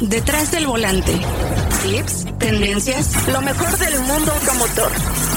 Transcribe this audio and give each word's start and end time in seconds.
Detrás 0.00 0.50
del 0.50 0.66
volante. 0.66 1.12
Tips, 1.82 2.26
tendencias, 2.38 3.28
lo 3.28 3.40
mejor 3.40 3.78
del 3.78 4.00
mundo 4.00 4.32
automotor. 4.32 4.90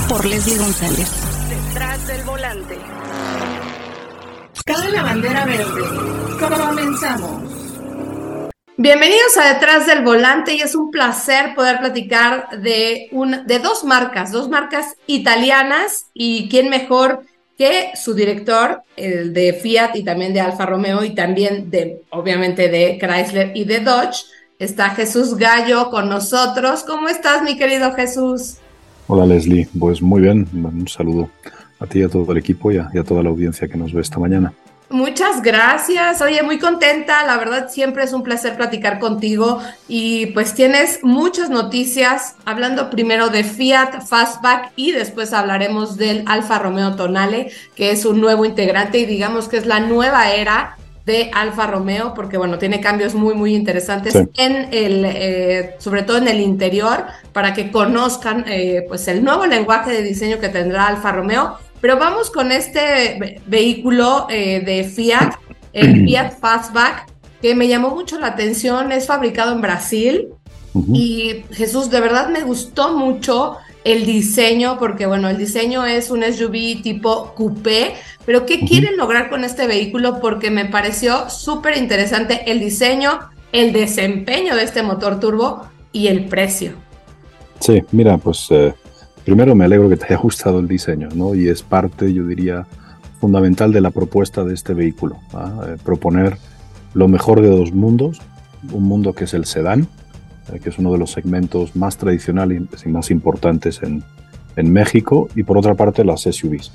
Por 0.09 0.25
Leslie 0.25 0.57
González. 0.57 1.11
Detrás 1.47 2.07
del 2.07 2.23
volante. 2.23 2.77
Cabe 4.65 4.91
la 4.91 5.03
bandera 5.03 5.45
verde. 5.45 5.81
Comenzamos. 6.39 7.51
Bienvenidos 8.77 9.37
a 9.37 9.53
Detrás 9.53 9.85
del 9.85 10.03
Volante 10.03 10.55
y 10.55 10.61
es 10.61 10.75
un 10.75 10.91
placer 10.91 11.55
poder 11.55 11.79
platicar 11.79 12.49
de, 12.59 13.09
un, 13.11 13.45
de 13.45 13.59
dos 13.59 13.83
marcas, 13.83 14.31
dos 14.31 14.49
marcas 14.49 14.95
italianas 15.07 16.07
y 16.13 16.49
quién 16.49 16.69
mejor 16.69 17.23
que 17.57 17.91
su 17.95 18.13
director, 18.13 18.83
el 18.95 19.33
de 19.33 19.53
Fiat 19.53 19.95
y 19.95 20.03
también 20.03 20.33
de 20.33 20.41
Alfa 20.41 20.65
Romeo 20.65 21.03
y 21.03 21.15
también 21.15 21.71
de, 21.71 22.03
obviamente, 22.11 22.69
de 22.69 22.99
Chrysler 22.99 23.51
y 23.55 23.63
de 23.63 23.79
Dodge, 23.79 24.25
está 24.59 24.89
Jesús 24.91 25.35
Gallo 25.35 25.89
con 25.89 26.09
nosotros. 26.09 26.83
¿Cómo 26.83 27.07
estás, 27.07 27.43
mi 27.43 27.57
querido 27.57 27.93
Jesús? 27.93 28.57
Hola, 29.07 29.25
Leslie. 29.25 29.67
Pues 29.77 30.01
muy 30.01 30.21
bien. 30.21 30.47
Un 30.53 30.87
saludo 30.87 31.29
a 31.79 31.85
ti 31.85 31.99
y 31.99 32.03
a 32.03 32.09
todo 32.09 32.31
el 32.31 32.37
equipo 32.37 32.71
y 32.71 32.77
a, 32.77 32.89
y 32.93 32.97
a 32.97 33.03
toda 33.03 33.23
la 33.23 33.29
audiencia 33.29 33.67
que 33.67 33.77
nos 33.77 33.93
ve 33.93 34.01
esta 34.01 34.19
mañana. 34.19 34.53
Muchas 34.89 35.41
gracias. 35.41 36.21
Oye, 36.21 36.41
muy 36.43 36.59
contenta. 36.59 37.25
La 37.25 37.37
verdad, 37.37 37.69
siempre 37.69 38.05
es 38.05 38.13
un 38.13 38.23
placer 38.23 38.55
platicar 38.55 38.99
contigo. 38.99 39.61
Y 39.87 40.27
pues 40.27 40.53
tienes 40.53 41.03
muchas 41.03 41.49
noticias, 41.49 42.35
hablando 42.45 42.89
primero 42.89 43.29
de 43.29 43.43
Fiat 43.43 44.01
Fastback 44.07 44.71
y 44.77 44.93
después 44.93 45.33
hablaremos 45.33 45.97
del 45.97 46.23
Alfa 46.25 46.59
Romeo 46.59 46.95
Tonale, 46.95 47.51
que 47.75 47.91
es 47.91 48.05
un 48.05 48.21
nuevo 48.21 48.45
integrante 48.45 48.99
y 48.99 49.05
digamos 49.05 49.49
que 49.49 49.57
es 49.57 49.65
la 49.65 49.81
nueva 49.81 50.31
era 50.31 50.77
de 51.07 51.31
Alfa 51.33 51.65
Romeo, 51.65 52.13
porque 52.13 52.37
bueno, 52.37 52.59
tiene 52.59 52.79
cambios 52.79 53.15
muy, 53.15 53.33
muy 53.33 53.55
interesantes 53.55 54.13
en 54.35 54.67
el, 54.71 55.05
eh, 55.05 55.75
sobre 55.79 56.03
todo 56.03 56.17
en 56.17 56.27
el 56.27 56.39
interior, 56.39 57.05
para 57.33 57.55
que 57.55 57.71
conozcan 57.71 58.45
eh, 58.47 58.85
pues 58.87 59.07
el 59.07 59.23
nuevo 59.23 59.47
lenguaje 59.47 59.91
de 59.91 60.03
diseño 60.03 60.39
que 60.39 60.49
tendrá 60.49 60.87
Alfa 60.87 61.11
Romeo 61.11 61.57
pero 61.81 61.99
vamos 61.99 62.31
con 62.31 62.51
este 62.51 63.39
vehículo 63.45 64.27
eh, 64.29 64.61
de 64.61 64.83
Fiat, 64.83 65.35
el 65.73 66.05
Fiat 66.05 66.39
Fastback, 66.39 67.07
que 67.41 67.53
me 67.55 67.67
llamó 67.67 67.91
mucho 67.91 68.19
la 68.19 68.27
atención. 68.27 68.91
Es 68.91 69.07
fabricado 69.07 69.53
en 69.53 69.61
Brasil. 69.61 70.27
Y 70.93 71.43
Jesús, 71.51 71.89
de 71.89 71.99
verdad 72.01 72.29
me 72.29 72.43
gustó 72.43 72.95
mucho 72.95 73.57
el 73.83 74.05
diseño, 74.05 74.77
porque 74.79 75.05
bueno, 75.05 75.29
el 75.29 75.37
diseño 75.37 75.85
es 75.85 76.11
un 76.11 76.23
SUV 76.23 76.81
tipo 76.81 77.33
coupé, 77.35 77.93
pero 78.25 78.45
¿qué 78.45 78.59
quieren 78.59 78.97
lograr 78.97 79.29
con 79.29 79.43
este 79.43 79.67
vehículo? 79.67 80.19
Porque 80.19 80.51
me 80.51 80.65
pareció 80.65 81.29
súper 81.29 81.77
interesante 81.77 82.51
el 82.51 82.59
diseño, 82.59 83.19
el 83.51 83.73
desempeño 83.73 84.55
de 84.55 84.63
este 84.63 84.83
motor 84.83 85.19
turbo 85.19 85.67
y 85.91 86.07
el 86.07 86.25
precio. 86.25 86.73
Sí, 87.59 87.83
mira, 87.91 88.17
pues 88.17 88.47
eh, 88.51 88.73
Primero 89.27 89.55
me 89.55 89.65
alegro 89.65 89.89
que 89.89 89.97
te 89.97 90.05
haya 90.05 90.15
gustado 90.15 90.59
el 90.59 90.69
diseño, 90.69 91.09
¿no? 91.13 91.35
Y 91.35 91.49
es 91.49 91.61
parte, 91.61 92.13
yo 92.13 92.25
diría, 92.25 92.65
fundamental 93.19 93.73
de 93.73 93.81
la 93.81 93.91
propuesta 93.91 94.45
de 94.45 94.53
este 94.53 94.73
vehículo. 94.73 95.17
¿ah? 95.33 95.65
Eh, 95.67 95.75
proponer 95.83 96.37
lo 96.93 97.09
mejor 97.09 97.41
de 97.41 97.49
dos 97.49 97.73
mundos, 97.73 98.21
un 98.71 98.83
mundo 98.85 99.11
que 99.11 99.25
es 99.25 99.33
el 99.33 99.43
sedán, 99.43 99.89
eh, 100.53 100.59
que 100.59 100.69
es 100.69 100.77
uno 100.77 100.91
de 100.91 100.97
los 100.97 101.11
segmentos 101.11 101.75
más 101.75 101.97
tradicionales 101.97 102.63
y 102.85 102.89
más 102.89 103.11
importantes 103.11 103.81
en, 103.83 104.03
en 104.55 104.71
México, 104.71 105.29
y 105.35 105.43
por 105.43 105.57
otra 105.57 105.75
parte 105.75 106.03
las 106.03 106.21
SUVs, 106.21 106.71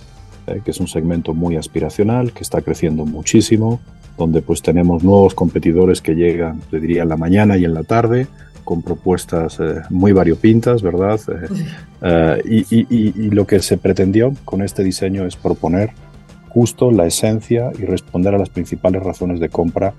eh, 0.46 0.60
que 0.64 0.70
es 0.70 0.80
un 0.80 0.88
segmento 0.88 1.34
muy 1.34 1.56
aspiracional, 1.56 2.32
que 2.32 2.42
está 2.42 2.62
creciendo 2.62 3.04
muchísimo, 3.04 3.80
donde 4.18 4.42
pues 4.42 4.62
tenemos 4.62 5.02
nuevos 5.02 5.34
competidores 5.34 6.00
que 6.00 6.14
llegan, 6.14 6.60
te 6.70 6.80
diría, 6.80 7.02
en 7.02 7.08
la 7.08 7.16
mañana 7.16 7.56
y 7.56 7.64
en 7.64 7.74
la 7.74 7.82
tarde, 7.82 8.26
con 8.64 8.82
propuestas 8.82 9.58
eh, 9.60 9.82
muy 9.90 10.12
variopintas, 10.12 10.82
¿verdad? 10.82 11.20
Eh, 12.02 12.34
eh, 12.40 12.86
y, 12.90 13.30
lo 13.30 13.46
que 13.46 13.60
se 13.60 13.76
pretendió 13.76 14.34
con 14.44 14.62
este 14.62 14.84
diseño 14.84 15.26
es 15.26 15.36
proponer 15.36 15.90
justo 16.48 16.90
la 16.90 17.06
esencia 17.06 17.70
y 17.78 17.84
responder 17.84 18.34
a 18.34 18.38
las 18.38 18.50
principales 18.50 19.02
razones 19.02 19.40
de 19.40 19.48
compra 19.48 19.94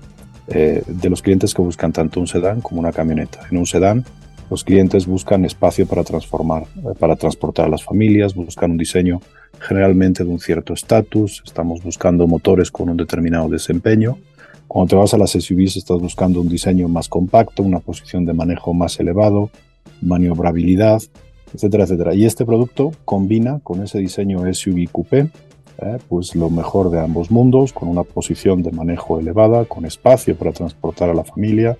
de 0.46 1.10
los 1.10 1.22
clientes 1.22 1.54
que 1.54 1.62
buscan 1.62 1.92
tanto 1.92 2.20
un 2.20 2.26
sedán 2.26 2.60
como 2.60 2.80
una 2.80 2.92
camioneta. 2.92 3.40
En 3.50 3.56
un 3.56 3.66
sedán, 3.66 4.04
los 4.50 4.62
clientes 4.62 5.06
buscan 5.06 5.44
espacio 5.44 5.86
para 5.86 6.04
transformar, 6.04 6.64
para 6.98 7.16
transportar 7.16 7.66
a 7.66 7.68
las 7.70 7.82
familias, 7.82 8.34
buscan 8.34 8.72
un 8.72 8.76
diseño 8.76 9.20
generalmente 9.58 10.22
de 10.22 10.30
un 10.30 10.40
cierto 10.40 10.74
estatus, 10.74 11.42
estamos 11.46 11.82
buscando 11.82 12.26
motores 12.26 12.70
con 12.70 12.90
un 12.90 12.96
determinado 12.96 13.48
desempeño 13.48 14.18
cuando 14.68 14.90
te 14.90 14.96
vas 14.96 15.14
a 15.14 15.18
las 15.18 15.30
SUVs 15.30 15.76
estás 15.76 16.00
buscando 16.00 16.40
un 16.40 16.48
diseño 16.48 16.88
más 16.88 17.08
compacto, 17.08 17.62
una 17.62 17.80
posición 17.80 18.24
de 18.24 18.32
manejo 18.32 18.74
más 18.74 18.98
elevado, 18.98 19.50
maniobrabilidad, 20.00 21.02
etcétera, 21.54 21.84
etcétera. 21.84 22.14
Y 22.14 22.24
este 22.24 22.44
producto 22.44 22.92
combina 23.04 23.60
con 23.62 23.82
ese 23.82 23.98
diseño 23.98 24.42
SUV 24.52 24.88
coupé, 24.90 25.28
eh, 25.78 25.98
pues 26.08 26.34
lo 26.34 26.50
mejor 26.50 26.90
de 26.90 27.00
ambos 27.00 27.30
mundos, 27.30 27.72
con 27.72 27.88
una 27.88 28.04
posición 28.04 28.62
de 28.62 28.72
manejo 28.72 29.18
elevada, 29.18 29.64
con 29.64 29.84
espacio 29.84 30.36
para 30.36 30.52
transportar 30.52 31.10
a 31.10 31.14
la 31.14 31.24
familia, 31.24 31.76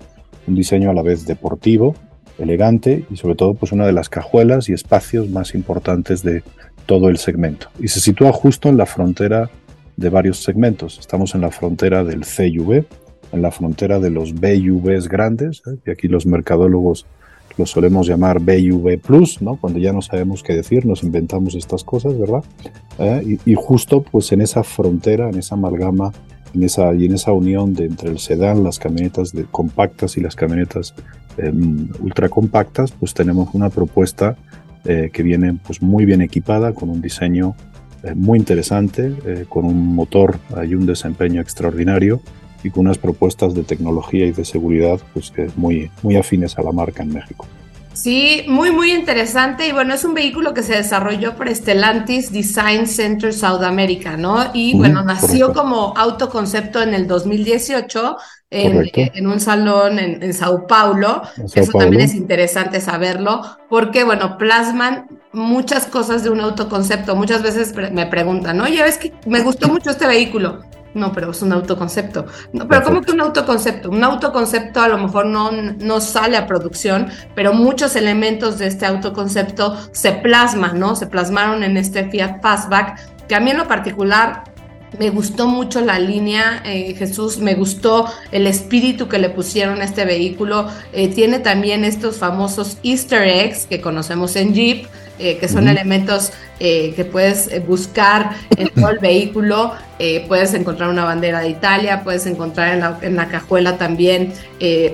un 0.47 0.55
diseño 0.55 0.89
a 0.89 0.93
la 0.93 1.01
vez 1.01 1.25
deportivo, 1.25 1.95
elegante 2.37 3.05
y 3.09 3.15
sobre 3.15 3.35
todo 3.35 3.53
pues 3.53 3.71
una 3.71 3.85
de 3.85 3.93
las 3.93 4.09
cajuelas 4.09 4.69
y 4.69 4.73
espacios 4.73 5.29
más 5.29 5.55
importantes 5.55 6.23
de 6.23 6.43
todo 6.85 7.09
el 7.09 7.17
segmento. 7.17 7.67
Y 7.79 7.87
se 7.87 7.99
sitúa 7.99 8.31
justo 8.31 8.69
en 8.69 8.77
la 8.77 8.85
frontera 8.85 9.49
de 9.97 10.09
varios 10.09 10.43
segmentos. 10.43 10.99
Estamos 10.99 11.33
en 11.35 11.41
la 11.41 11.51
frontera 11.51 12.03
del 12.03 12.21
CUV, 12.21 12.85
en 13.31 13.41
la 13.41 13.51
frontera 13.51 13.99
de 13.99 14.09
los 14.09 14.33
BUVs 14.33 15.07
grandes, 15.07 15.61
¿eh? 15.67 15.77
y 15.85 15.91
aquí 15.91 16.07
los 16.07 16.25
mercadólogos 16.25 17.05
los 17.57 17.71
solemos 17.71 18.07
llamar 18.07 18.39
BUV 18.39 18.99
Plus, 18.99 19.41
¿no? 19.41 19.55
Cuando 19.55 19.79
ya 19.79 19.93
no 19.93 20.01
sabemos 20.01 20.43
qué 20.43 20.53
decir, 20.53 20.85
nos 20.85 21.03
inventamos 21.03 21.55
estas 21.55 21.83
cosas, 21.83 22.17
¿verdad? 22.17 22.43
¿Eh? 22.99 23.37
Y, 23.45 23.55
justo 23.55 24.01
pues 24.01 24.31
en 24.31 24.41
esa 24.41 24.63
frontera, 24.63 25.29
en 25.29 25.37
esa 25.37 25.55
amalgama, 25.55 26.11
en 26.53 26.63
esa, 26.63 26.93
y 26.93 27.05
en 27.05 27.13
esa 27.13 27.31
unión 27.31 27.73
de 27.73 27.85
entre 27.85 28.09
el 28.09 28.19
sedán, 28.19 28.63
las 28.63 28.79
camionetas 28.79 29.31
de, 29.33 29.45
compactas 29.45 30.17
y 30.17 30.21
las 30.21 30.35
camionetas 30.35 30.93
eh, 31.37 31.51
ultra 32.01 32.29
compactas, 32.29 32.91
pues 32.91 33.13
tenemos 33.13 33.49
una 33.53 33.69
propuesta 33.69 34.37
eh, 34.87 35.09
que 35.11 35.23
viene 35.23 35.57
pues 35.65 35.81
muy 35.81 36.05
bien 36.05 36.21
equipada, 36.21 36.73
con 36.73 36.91
un 36.91 37.01
diseño 37.01 37.55
eh, 38.03 38.13
muy 38.13 38.37
interesante, 38.37 39.15
eh, 39.25 39.45
con 39.49 39.65
un 39.65 39.95
motor 39.95 40.37
y 40.63 40.75
un 40.75 40.85
desempeño 40.85 41.41
extraordinario 41.41 42.21
y 42.65 42.71
con 42.71 42.87
unas 42.87 42.97
propuestas 42.97 43.53
de 43.53 43.63
tecnología 43.63 44.25
y 44.25 44.31
de 44.31 44.43
seguridad 44.43 44.99
pues, 45.13 45.31
muy, 45.55 45.91
muy 46.01 46.15
afines 46.15 46.57
a 46.57 46.63
la 46.63 46.71
marca 46.71 47.03
en 47.03 47.13
México. 47.13 47.45
Sí, 47.93 48.43
muy, 48.47 48.71
muy 48.71 48.91
interesante. 48.91 49.67
Y 49.67 49.71
bueno, 49.71 49.93
es 49.93 50.03
un 50.03 50.13
vehículo 50.13 50.53
que 50.53 50.63
se 50.63 50.75
desarrolló 50.75 51.35
por 51.35 51.53
Stellantis 51.53 52.31
Design 52.31 52.87
Center 52.87 53.33
South 53.33 53.63
America, 53.63 54.17
¿no? 54.17 54.51
Y 54.53 54.75
bueno, 54.75 55.01
nació 55.01 55.53
como 55.53 55.93
autoconcepto 55.95 56.81
en 56.81 56.93
el 56.93 57.07
2018 57.07 58.17
en, 58.49 59.27
un 59.27 59.39
salón 59.39 59.99
en, 59.99 60.33
Sao 60.33 60.67
Paulo. 60.67 61.21
Eso 61.53 61.71
también 61.71 62.01
es 62.01 62.15
interesante 62.15 62.81
saberlo, 62.81 63.41
porque 63.69 64.03
bueno, 64.03 64.37
plasman 64.37 65.07
muchas 65.31 65.85
cosas 65.85 66.23
de 66.23 66.31
un 66.31 66.41
autoconcepto. 66.41 67.15
Muchas 67.15 67.43
veces 67.43 67.73
me 67.93 68.07
preguntan, 68.07 68.59
oye, 68.59 68.85
es 68.85 68.97
que 68.97 69.13
me 69.25 69.41
gustó 69.41 69.69
mucho 69.69 69.91
este 69.91 70.05
vehículo. 70.05 70.63
No, 70.95 71.11
pero 71.11 71.31
es 71.31 71.41
un 71.41 71.51
autoconcepto. 71.51 72.25
No, 72.53 72.69
pero 72.69 72.83
¿cómo 72.83 73.01
que 73.01 73.11
un 73.11 73.19
autoconcepto? 73.19 73.89
Un 73.89 74.01
autoconcepto 74.01 74.79
a 74.79 74.87
lo 74.87 74.97
mejor 74.97 75.25
no, 75.25 75.51
no 75.51 75.99
sale 75.99 76.37
a 76.37 76.47
producción, 76.47 77.09
pero 77.35 77.53
muchos 77.53 77.97
elementos 77.97 78.57
de 78.57 78.67
este 78.67 78.85
autoconcepto 78.85 79.77
se 79.91 80.13
plasman, 80.13 80.79
¿no? 80.79 80.95
Se 80.95 81.07
plasmaron 81.07 81.63
en 81.63 81.75
este 81.75 82.09
Fiat 82.09 82.41
Fastback, 82.41 83.27
que 83.27 83.35
a 83.35 83.41
mí 83.41 83.51
en 83.51 83.57
lo 83.57 83.67
particular 83.67 84.45
me 84.97 85.09
gustó 85.09 85.47
mucho 85.47 85.81
la 85.81 85.99
línea, 85.99 86.61
eh, 86.63 86.95
Jesús, 86.97 87.39
me 87.39 87.55
gustó 87.55 88.05
el 88.31 88.47
espíritu 88.47 89.09
que 89.09 89.19
le 89.19 89.29
pusieron 89.29 89.81
a 89.81 89.83
este 89.83 90.05
vehículo. 90.05 90.69
Eh, 90.93 91.09
tiene 91.09 91.39
también 91.39 91.83
estos 91.83 92.17
famosos 92.17 92.77
easter 92.83 93.27
eggs 93.27 93.65
que 93.65 93.81
conocemos 93.81 94.37
en 94.37 94.53
Jeep, 94.53 94.87
eh, 95.19 95.37
que 95.37 95.47
son 95.47 95.67
elementos 95.67 96.31
eh, 96.59 96.93
que 96.95 97.05
puedes 97.05 97.51
eh, 97.51 97.59
buscar 97.59 98.31
en 98.57 98.69
todo 98.69 98.89
el 98.89 98.99
vehículo. 98.99 99.73
puedes 100.27 100.53
encontrar 100.53 100.89
una 100.89 101.05
bandera 101.05 101.39
de 101.39 101.49
Italia, 101.49 102.03
puedes 102.03 102.25
encontrar 102.25 102.99
en 103.01 103.15
la, 103.15 103.27
cajuela 103.27 103.77
también 103.77 104.33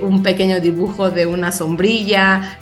un 0.00 0.22
pequeño 0.22 0.60
dibujo 0.60 1.10
de 1.10 1.26
una 1.26 1.50
sombrilla, 1.50 2.58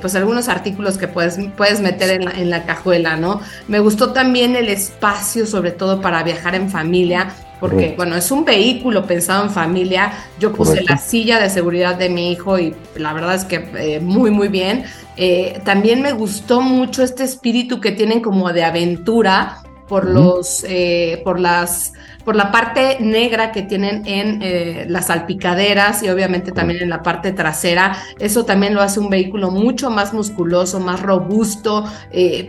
pues 0.00 0.14
algunos 0.14 0.48
artículos 0.48 0.98
que 0.98 1.08
puedes, 1.08 1.38
puedes 1.56 1.80
meter 1.80 2.20
en 2.20 2.50
la 2.50 2.64
cajuela, 2.66 3.16
¿no? 3.16 3.40
Me 3.68 3.78
gustó 3.78 4.12
también 4.12 4.54
el 4.54 4.68
espacio, 4.68 5.46
sobre 5.46 5.70
todo 5.70 6.02
para 6.02 6.22
viajar 6.22 6.54
en 6.54 6.68
familia 6.68 7.32
porque 7.60 7.94
bueno, 7.96 8.16
es 8.16 8.30
un 8.30 8.44
vehículo 8.44 9.06
pensado 9.06 9.44
en 9.44 9.50
familia. 9.50 10.12
Yo 10.38 10.52
puse 10.52 10.82
la 10.82 10.96
silla 10.98 11.40
de 11.40 11.50
seguridad 11.50 11.96
de 11.96 12.08
mi 12.08 12.32
hijo 12.32 12.58
y 12.58 12.74
la 12.96 13.12
verdad 13.12 13.34
es 13.34 13.44
que 13.44 13.68
eh, 13.78 14.00
muy, 14.00 14.30
muy 14.30 14.48
bien. 14.48 14.84
Eh, 15.16 15.60
también 15.64 16.00
me 16.00 16.12
gustó 16.12 16.60
mucho 16.60 17.02
este 17.02 17.24
espíritu 17.24 17.80
que 17.80 17.92
tienen 17.92 18.20
como 18.20 18.52
de 18.52 18.64
aventura 18.64 19.62
por 19.88 20.04
los, 20.04 20.64
eh, 20.68 21.20
por 21.24 21.40
las 21.40 21.92
por 22.24 22.36
la 22.36 22.52
parte 22.52 22.98
negra 23.00 23.52
que 23.52 23.62
tienen 23.62 24.02
en 24.04 24.92
las 24.92 25.06
salpicaderas 25.06 26.02
y 26.02 26.10
obviamente 26.10 26.52
también 26.52 26.82
en 26.82 26.90
la 26.90 27.02
parte 27.02 27.32
trasera. 27.32 27.96
Eso 28.18 28.44
también 28.44 28.74
lo 28.74 28.82
hace 28.82 29.00
un 29.00 29.08
vehículo 29.08 29.50
mucho 29.50 29.88
más 29.88 30.12
musculoso, 30.12 30.78
más 30.78 31.00
robusto, 31.00 31.86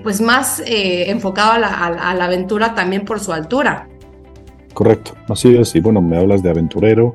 pues 0.04 0.20
más 0.20 0.62
enfocado 0.66 1.54
a 1.54 1.60
la, 1.60 1.70
a 1.70 2.14
la 2.14 2.26
aventura 2.26 2.76
también 2.76 3.06
por 3.06 3.22
su 3.22 3.32
altura. 3.32 3.88
Correcto, 4.80 5.12
así 5.28 5.58
es. 5.58 5.76
Y 5.76 5.81
bueno, 5.81 6.02
me 6.02 6.16
hablas 6.16 6.42
de 6.42 6.50
aventurero, 6.50 7.14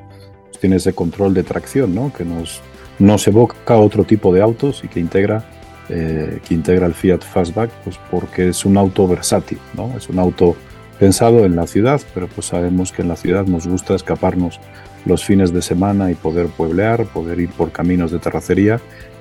pues 0.49 0.58
tiene 0.61 0.76
ese 0.76 0.93
control 0.93 1.32
de 1.32 1.44
tracción, 1.44 1.94
¿no? 1.94 2.12
Que 2.12 2.22
nos, 2.22 2.61
nos 2.99 3.26
evoca 3.26 3.78
otro 3.78 4.05
tipo 4.05 4.34
de 4.34 4.43
autos 4.43 4.84
y 4.84 4.88
que 4.88 5.00
integra, 5.00 5.43
eh, 5.88 6.40
que 6.46 6.52
integra 6.52 6.84
el 6.84 6.93
Fiat 6.93 7.22
Fastback, 7.22 7.70
pues 7.82 7.99
porque 8.11 8.50
es 8.50 8.66
un 8.66 8.76
auto 8.76 9.08
versátil, 9.08 9.56
¿no? 9.72 9.96
Es 9.96 10.11
un 10.11 10.19
auto 10.19 10.56
pensado 10.99 11.46
en 11.46 11.56
la 11.56 11.66
ciudad, 11.66 12.02
pero 12.12 12.28
pues 12.28 12.49
sabemos 12.49 12.93
que 12.93 13.00
en 13.00 13.08
la 13.08 13.16
ciudad 13.16 13.46
nos 13.46 13.67
gusta 13.67 13.94
escaparnos 13.94 14.60
los 15.06 15.25
fines 15.25 15.50
de 15.50 15.62
semana 15.62 16.10
y 16.10 16.14
poder 16.17 16.49
pueblear, 16.49 17.06
poder 17.06 17.40
ir 17.40 17.49
por 17.49 17.72
caminos 17.72 18.10
de 18.10 18.19
terracería 18.19 18.78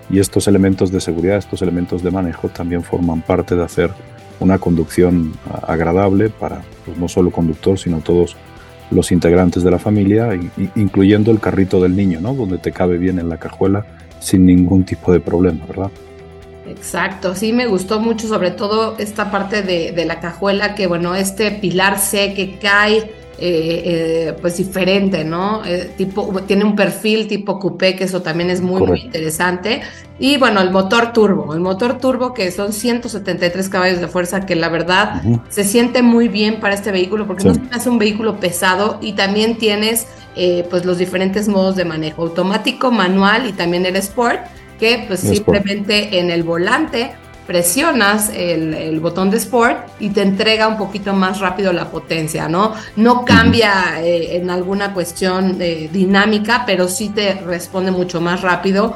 y 0.09 0.19
estos 0.19 0.49
elementos 0.49 0.91
de 0.91 0.99
seguridad, 0.99 1.37
estos 1.37 1.61
elementos 1.61 2.03
de 2.03 2.11
manejo 2.11 2.49
también 2.49 2.83
forman 2.83 3.21
parte 3.21 3.55
de 3.55 3.63
hacer 3.63 3.91
una 4.39 4.57
conducción 4.57 5.33
agradable 5.67 6.29
para 6.29 6.61
pues, 6.85 6.97
no 6.97 7.07
solo 7.07 7.31
conductor, 7.31 7.77
sino 7.77 7.99
todos 7.99 8.35
los 8.91 9.11
integrantes 9.11 9.63
de 9.63 9.71
la 9.71 9.79
familia, 9.79 10.29
incluyendo 10.75 11.31
el 11.31 11.39
carrito 11.39 11.81
del 11.81 11.95
niño, 11.95 12.19
¿no? 12.21 12.33
Donde 12.33 12.57
te 12.57 12.71
cabe 12.71 12.97
bien 12.97 13.19
en 13.19 13.29
la 13.29 13.37
cajuela 13.37 13.85
sin 14.19 14.45
ningún 14.45 14.83
tipo 14.83 15.11
de 15.11 15.19
problema, 15.19 15.65
¿verdad? 15.65 15.91
Exacto, 16.67 17.35
sí 17.35 17.53
me 17.53 17.67
gustó 17.67 17.99
mucho, 17.99 18.27
sobre 18.27 18.51
todo 18.51 18.95
esta 18.97 19.31
parte 19.31 19.63
de, 19.63 19.91
de 19.91 20.05
la 20.05 20.19
cajuela, 20.19 20.75
que 20.75 20.87
bueno, 20.87 21.15
este 21.15 21.51
pilar 21.51 21.99
C 21.99 22.33
que 22.33 22.57
cae 22.57 23.11
eh, 23.45 23.83
eh, 24.29 24.37
pues 24.39 24.55
diferente, 24.55 25.25
¿no? 25.25 25.65
Eh, 25.65 25.91
tipo, 25.97 26.31
tiene 26.47 26.63
un 26.63 26.77
perfil 26.77 27.27
tipo 27.27 27.59
coupé, 27.59 27.93
que 27.93 28.05
eso 28.05 28.21
también 28.21 28.49
es 28.49 28.61
muy, 28.61 28.81
muy 28.81 29.01
interesante. 29.01 29.81
Y 30.17 30.37
bueno, 30.37 30.61
el 30.61 30.71
motor 30.71 31.11
turbo, 31.11 31.53
el 31.53 31.59
motor 31.59 31.97
turbo 31.97 32.33
que 32.33 32.51
son 32.51 32.71
173 32.71 33.67
caballos 33.67 33.99
de 33.99 34.07
fuerza, 34.07 34.45
que 34.45 34.55
la 34.55 34.69
verdad 34.69 35.21
se 35.49 35.65
siente 35.65 36.01
muy 36.01 36.29
bien 36.29 36.61
para 36.61 36.73
este 36.73 36.93
vehículo, 36.93 37.27
porque 37.27 37.43
no 37.43 37.53
es 37.75 37.85
un 37.85 37.97
vehículo 37.97 38.39
pesado 38.39 38.97
y 39.01 39.11
también 39.11 39.57
tienes 39.57 40.07
pues 40.69 40.85
los 40.85 40.97
diferentes 40.97 41.49
modos 41.49 41.75
de 41.75 41.83
manejo, 41.83 42.21
automático, 42.21 42.91
manual 42.91 43.49
y 43.49 43.51
también 43.51 43.85
el 43.85 43.97
Sport, 43.97 44.39
que 44.79 45.03
pues 45.05 45.19
simplemente 45.19 46.17
en 46.17 46.31
el 46.31 46.43
volante 46.43 47.11
presionas 47.45 48.31
el, 48.33 48.99
botón 48.99 49.29
de 49.29 49.37
Sport 49.37 49.89
y 49.99 50.09
te 50.09 50.21
entrega 50.21 50.67
un 50.67 50.77
poquito 50.77 51.13
más 51.13 51.39
rápido 51.39 51.73
la 51.73 51.89
potencia, 51.89 52.47
¿no? 52.47 52.73
No 52.95 53.25
cambia 53.25 54.01
eh, 54.01 54.37
en 54.37 54.49
alguna 54.49 54.93
cuestión 54.93 55.57
eh, 55.59 55.89
dinámica, 55.91 56.63
pero 56.65 56.87
sí 56.87 57.09
te 57.09 57.33
responde 57.33 57.91
mucho 57.91 58.21
más 58.21 58.41
rápido. 58.41 58.95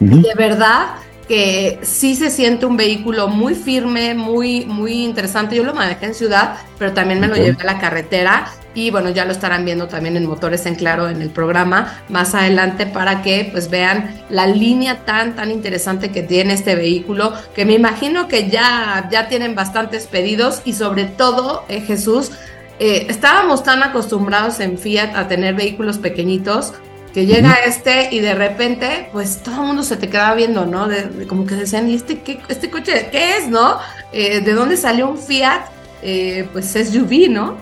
De 0.00 0.34
verdad 0.36 0.96
que 1.28 1.78
sí 1.82 2.14
se 2.14 2.30
siente 2.30 2.66
un 2.66 2.76
vehículo 2.76 3.28
muy 3.28 3.54
firme, 3.54 4.14
muy, 4.14 4.66
muy 4.66 5.04
interesante. 5.04 5.56
Yo 5.56 5.64
lo 5.64 5.72
manejé 5.72 6.06
en 6.06 6.14
ciudad, 6.14 6.56
pero 6.78 6.92
también 6.92 7.20
me 7.20 7.28
lo 7.28 7.36
llevé 7.36 7.56
a 7.60 7.64
la 7.64 7.78
carretera 7.78 8.46
y 8.74 8.90
bueno, 8.90 9.10
ya 9.10 9.24
lo 9.24 9.32
estarán 9.32 9.64
viendo 9.64 9.88
también 9.88 10.16
en 10.16 10.26
Motores 10.26 10.66
en 10.66 10.74
Claro 10.74 11.08
en 11.08 11.22
el 11.22 11.30
programa 11.30 12.02
más 12.08 12.34
adelante 12.34 12.86
para 12.86 13.22
que 13.22 13.48
pues 13.50 13.70
vean 13.70 14.24
la 14.28 14.46
línea 14.46 15.04
tan, 15.04 15.36
tan 15.36 15.50
interesante 15.50 16.10
que 16.10 16.22
tiene 16.22 16.54
este 16.54 16.74
vehículo, 16.74 17.32
que 17.54 17.64
me 17.64 17.74
imagino 17.74 18.28
que 18.28 18.50
ya, 18.50 19.08
ya 19.10 19.28
tienen 19.28 19.54
bastantes 19.54 20.06
pedidos 20.06 20.62
y 20.64 20.72
sobre 20.72 21.04
todo, 21.04 21.64
eh, 21.68 21.80
Jesús, 21.80 22.32
eh, 22.80 23.06
estábamos 23.08 23.62
tan 23.62 23.82
acostumbrados 23.82 24.58
en 24.60 24.78
Fiat 24.78 25.14
a 25.14 25.28
tener 25.28 25.54
vehículos 25.54 25.98
pequeñitos 25.98 26.72
que 27.14 27.26
llega 27.26 27.54
este 27.64 28.08
y 28.10 28.18
de 28.18 28.34
repente, 28.34 29.08
pues 29.12 29.38
todo 29.38 29.60
el 29.60 29.66
mundo 29.68 29.84
se 29.84 29.96
te 29.96 30.08
queda 30.08 30.34
viendo, 30.34 30.66
¿no? 30.66 30.88
De, 30.88 31.28
como 31.28 31.46
que 31.46 31.54
decían, 31.54 31.88
¿y 31.88 31.94
este, 31.94 32.18
qué, 32.18 32.40
este 32.48 32.68
coche 32.70 33.08
qué 33.12 33.36
es, 33.36 33.48
no? 33.48 33.78
Eh, 34.12 34.40
¿De 34.40 34.52
dónde 34.52 34.76
salió 34.76 35.08
un 35.08 35.16
Fiat? 35.16 35.62
Eh, 36.02 36.48
pues 36.52 36.74
es 36.74 36.90
SUV, 36.90 37.30
¿no? 37.30 37.56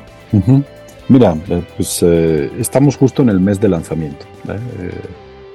Mira, 1.12 1.37
eh, 1.50 1.62
pues 1.76 2.03
estamos 2.03 2.97
justo 2.97 3.23
en 3.23 3.29
el 3.29 3.38
mes 3.38 3.61
de 3.61 3.69
lanzamiento. 3.69 4.25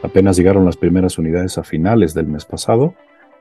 apenas 0.04 0.38
llegaron 0.38 0.63
las 0.65 0.77
primeras 0.77 1.18
unidades 1.18 1.57
a 1.57 1.63
finales 1.63 2.13
del 2.13 2.27
mes 2.27 2.45
pasado 2.45 2.94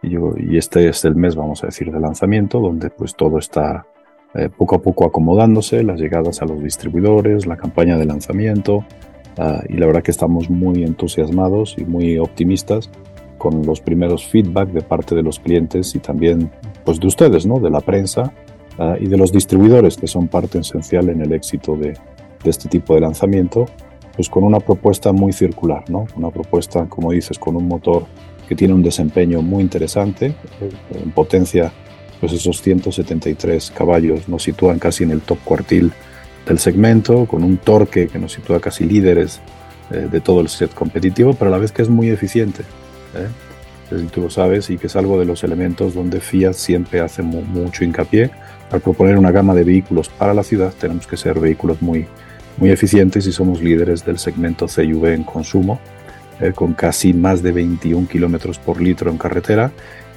y, 0.03 0.11
yo, 0.11 0.33
y 0.37 0.57
este 0.57 0.89
es 0.89 1.05
el 1.05 1.15
mes, 1.15 1.37
vamos 1.37 1.63
a 1.63 1.67
decir, 1.67 1.93
de 1.93 2.01
lanzamiento, 2.01 2.59
donde 2.59 2.91
pues 2.91 3.15
todo 3.15 3.39
está 3.39 3.87
poco 4.59 4.77
a 4.77 4.83
poco 4.83 5.07
acomodándose, 5.07 5.83
las 5.83 5.99
llegadas 6.01 6.43
a 6.43 6.45
los 6.47 6.63
distribuidores, 6.63 7.47
la 7.47 7.57
campaña 7.57 7.97
de 7.97 8.05
lanzamiento, 8.05 8.85
Ah, 9.39 9.63
y 9.69 9.75
la 9.75 9.87
verdad 9.87 10.03
que 10.03 10.11
estamos 10.11 10.49
muy 10.49 10.83
entusiasmados 10.83 11.77
y 11.77 11.85
muy 11.85 12.19
optimistas 12.19 12.91
con 13.37 13.67
los 13.67 13.81
primeros 13.81 14.25
feedback 14.27 14.71
de 14.71 14.81
parte 14.81 15.15
de 15.15 15.23
los 15.23 15.39
clientes 15.39 15.95
y 15.95 15.99
también 15.99 16.51
pues 16.85 16.99
de 16.99 17.07
ustedes, 17.07 17.45
¿no? 17.45 17.59
de 17.61 17.69
la 17.69 17.81
prensa 17.81 18.33
ah, 18.78 18.96
y 18.99 19.06
de 19.06 19.17
los 19.17 19.32
distribuidores 19.32 19.96
que 19.96 20.06
son 20.06 20.28
parte 20.28 20.58
esencial 20.58 21.08
en 21.08 21.20
el 21.20 21.32
éxito 21.32 21.76
de, 21.76 21.93
de, 22.44 22.50
este 22.50 22.69
tipo 22.69 22.94
de 22.94 23.00
lanzamiento, 23.00 23.67
pues 24.14 24.28
con 24.28 24.44
una 24.44 24.61
propuesta 24.61 25.12
muy 25.12 25.32
circular, 25.32 25.84
¿no? 25.90 26.06
una 26.17 26.31
propuesta, 26.31 26.87
como 26.87 27.12
dices, 27.12 27.38
con 27.38 27.56
un 27.56 27.69
motor 27.69 28.06
que 28.49 28.55
tiene 28.55 28.75
un 28.75 28.82
desempeño 28.82 29.43
muy 29.43 29.62
interesante, 29.62 30.26
eh, 30.61 30.70
en 31.02 31.11
potencia, 31.11 31.73
pues 32.20 32.32
esos 32.32 32.62
173 32.62 33.70
caballos 33.73 34.28
nos 34.28 34.43
sitúan 34.43 34.79
casi 34.79 35.05
en 35.05 35.11
el 35.11 35.20
top 35.20 35.38
cuartil 35.44 35.93
del 36.46 36.58
segmento, 36.58 37.26
con 37.26 37.44
un 37.44 37.58
torque 37.58 38.08
que 38.08 38.19
nos 38.19 38.32
sitúa 38.32 38.61
casi 38.61 38.84
líderes 38.84 39.40
eh, 39.90 40.08
de 40.11 40.20
todo 40.20 40.40
el 40.40 40.49
set 40.49 40.72
competitivo, 40.72 41.34
pero 41.34 41.49
a 41.49 41.52
la 41.52 41.58
vez 41.58 41.72
que 41.72 41.82
es 41.82 41.88
muy 41.88 42.08
eficiente. 42.08 42.62
¿eh? 43.14 43.26
Tú 44.12 44.23
lo 44.23 44.31
sabes, 44.31 44.71
y 44.71 44.79
que 44.79 44.87
es 44.87 44.97
algo 44.97 45.19
de 45.19 45.25
los 45.25 45.44
elementos 45.44 45.94
donde 45.94 46.21
Fiat 46.21 46.55
siempre 46.55 47.00
hace 47.00 47.23
mucho 47.23 47.85
hincapié. 47.85 48.31
Al 48.71 48.81
proponer 48.81 49.19
una 49.19 49.31
gama 49.31 49.55
de 49.55 49.65
vehículos 49.65 50.09
para 50.09 50.35
la 50.35 50.43
ciudad, 50.43 50.73
tenemos 50.79 51.06
que 51.06 51.17
ser 51.17 51.38
vehículos 51.38 51.81
muy, 51.81 52.06
muy 52.56 52.71
eficientes 52.71 53.27
y 53.27 53.33
somos 53.33 53.62
líderes 53.62 54.05
del 54.05 54.19
segmento 54.19 54.67
CUV 54.67 55.06
en 55.06 55.23
consumo, 55.23 55.79
eh, 56.41 56.53
con 56.55 56.75
casi 56.75 57.12
más 57.12 57.43
de 57.43 57.53
21 57.53 58.09
kilómetros 58.09 58.59
por 58.59 58.81
litro 58.81 59.11
en 59.11 59.19
carretera 59.19 59.71